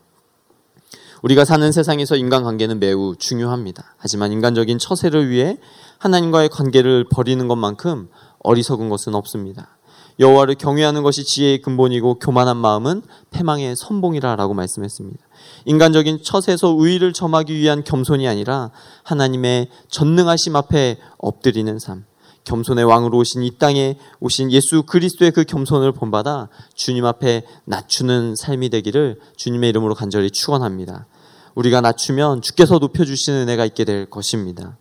우리가 1.21 1.45
사는 1.45 1.71
세상에서 1.71 2.15
인간관계는 2.15 2.79
매우 2.79 3.15
중요합니다. 3.15 3.95
하지만 3.97 4.31
인간적인 4.31 4.79
처세를 4.79 5.29
위해 5.29 5.57
하나님과의 6.01 6.49
관계를 6.49 7.05
버리는 7.11 7.47
것만큼 7.47 8.09
어리석은 8.39 8.89
것은 8.89 9.13
없습니다. 9.13 9.77
여호와를 10.19 10.55
경외하는 10.55 11.03
것이 11.03 11.23
지혜의 11.23 11.61
근본이고 11.61 12.15
교만한 12.15 12.57
마음은 12.57 13.03
패망의 13.29 13.75
선봉이라라고 13.75 14.55
말씀했습니다. 14.55 15.19
인간적인 15.65 16.23
처세에서 16.23 16.71
우위를 16.71 17.13
점하기 17.13 17.55
위한 17.55 17.83
겸손이 17.83 18.27
아니라 18.27 18.71
하나님의 19.03 19.67
전능하심 19.89 20.55
앞에 20.55 20.97
엎드리는 21.19 21.77
삶. 21.77 22.05
겸손의 22.45 22.83
왕으로 22.83 23.19
오신 23.19 23.43
이 23.43 23.51
땅에 23.59 23.99
오신 24.19 24.51
예수 24.51 24.81
그리스도의 24.83 25.29
그 25.29 25.43
겸손을 25.43 25.91
본받아 25.91 26.49
주님 26.73 27.05
앞에 27.05 27.45
낮추는 27.65 28.35
삶이 28.35 28.69
되기를 28.69 29.19
주님의 29.37 29.69
이름으로 29.69 29.93
간절히 29.93 30.31
축원합니다. 30.31 31.05
우리가 31.53 31.81
낮추면 31.81 32.41
주께서 32.41 32.79
높여 32.79 33.05
주시는 33.05 33.41
은혜가 33.41 33.65
있게 33.65 33.85
될 33.85 34.09
것입니다. 34.09 34.79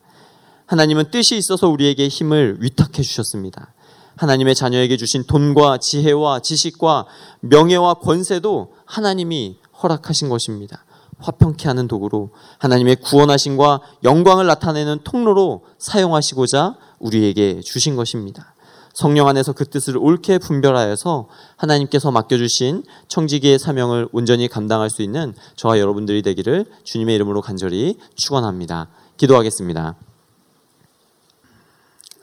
하나님은 0.70 1.10
뜻이 1.10 1.36
있어서 1.36 1.68
우리에게 1.68 2.06
힘을 2.06 2.58
위탁해 2.60 3.02
주셨습니다. 3.02 3.74
하나님의 4.14 4.54
자녀에게 4.54 4.96
주신 4.96 5.24
돈과 5.24 5.78
지혜와 5.78 6.38
지식과 6.38 7.06
명예와 7.40 7.94
권세도 7.94 8.72
하나님이 8.84 9.56
허락하신 9.82 10.28
것입니다. 10.28 10.84
화평케 11.18 11.66
하는 11.66 11.88
도구로 11.88 12.30
하나님의 12.58 12.96
구원하심과 13.02 13.80
영광을 14.04 14.46
나타내는 14.46 15.00
통로로 15.02 15.64
사용하시고자 15.78 16.76
우리에게 17.00 17.62
주신 17.62 17.96
것입니다. 17.96 18.54
성령 18.94 19.26
안에서 19.26 19.52
그 19.52 19.64
뜻을 19.64 19.98
옳게 19.98 20.38
분별하여서 20.38 21.26
하나님께서 21.56 22.12
맡겨주신 22.12 22.84
청지기의 23.08 23.58
사명을 23.58 24.08
온전히 24.12 24.46
감당할 24.46 24.88
수 24.88 25.02
있는 25.02 25.34
저와 25.56 25.80
여러분들이 25.80 26.22
되기를 26.22 26.66
주님의 26.84 27.16
이름으로 27.16 27.40
간절히 27.40 27.96
축원합니다. 28.14 28.88
기도하겠습니다. 29.16 29.96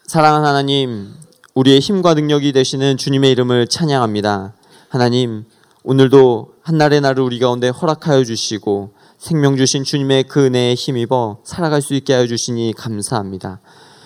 사랑하는 0.07 0.47
하나님, 0.47 1.13
우리의 1.53 1.81
힘과 1.81 2.13
능력이 2.13 2.53
되시는 2.53 2.95
주님의 2.95 3.29
이름을 3.31 3.67
찬양합니다. 3.67 4.53
하나님, 4.87 5.43
오늘도 5.83 6.53
한날의 6.61 7.01
날을 7.01 7.21
우리 7.21 7.39
가운데 7.39 7.67
허락하여 7.67 8.23
주시고 8.23 8.93
생명 9.17 9.57
주신 9.57 9.83
주님의 9.83 10.23
그 10.29 10.45
은혜에 10.45 10.75
힘입어 10.75 11.39
살아갈 11.43 11.81
수 11.81 11.93
있게 11.93 12.13
하여 12.13 12.25
주시니 12.25 12.71
감사합니다. 12.77 13.59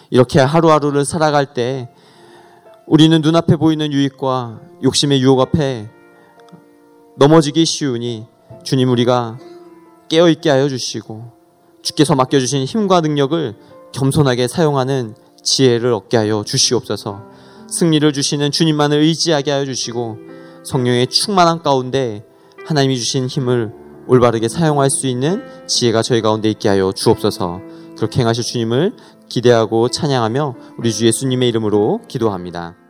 이렇게 0.10 0.40
하루하루를 0.40 1.06
살아갈 1.06 1.54
때 1.54 1.92
우리는 2.88 3.22
눈앞에 3.22 3.58
보이는 3.58 3.94
유익과 3.94 4.60
욕심의 4.82 5.22
유혹 5.22 5.40
앞에 5.40 5.92
넘어지기 7.18 7.64
쉬우니 7.64 8.26
주님 8.64 8.90
우리가 8.90 9.38
깨어 10.10 10.30
있게 10.30 10.50
하여 10.50 10.68
주시고 10.68 11.32
주께서 11.84 12.16
맡겨 12.16 12.40
주신 12.40 12.66
힘과 12.66 13.02
능력을 13.02 13.54
겸손하게 13.92 14.48
사용하는 14.48 15.14
지혜를 15.44 15.94
얻게 15.94 16.18
하여 16.18 16.44
주시옵소서. 16.46 17.22
승리를 17.70 18.12
주시는 18.12 18.52
주님만을 18.52 19.00
의지하게 19.00 19.52
하여 19.52 19.66
주시고 19.66 20.18
성령의 20.64 21.08
충만한 21.08 21.62
가운데 21.62 22.26
하나님이 22.66 22.98
주신 22.98 23.28
힘을 23.28 23.74
올바르게 24.08 24.50
사용할 24.50 24.90
수 24.90 25.08
있는 25.08 25.42
지혜가 25.68 26.02
저희 26.02 26.22
가운데 26.22 26.50
있게 26.50 26.70
하여 26.70 26.92
주옵소서. 26.92 27.62
그렇게 27.96 28.22
행하실 28.22 28.44
주님을 28.44 28.96
기대하고 29.30 29.90
찬양하며 29.90 30.56
우리 30.78 30.92
주 30.92 31.06
예수님의 31.06 31.50
이름으로 31.50 32.02
기도합니다. 32.08 32.81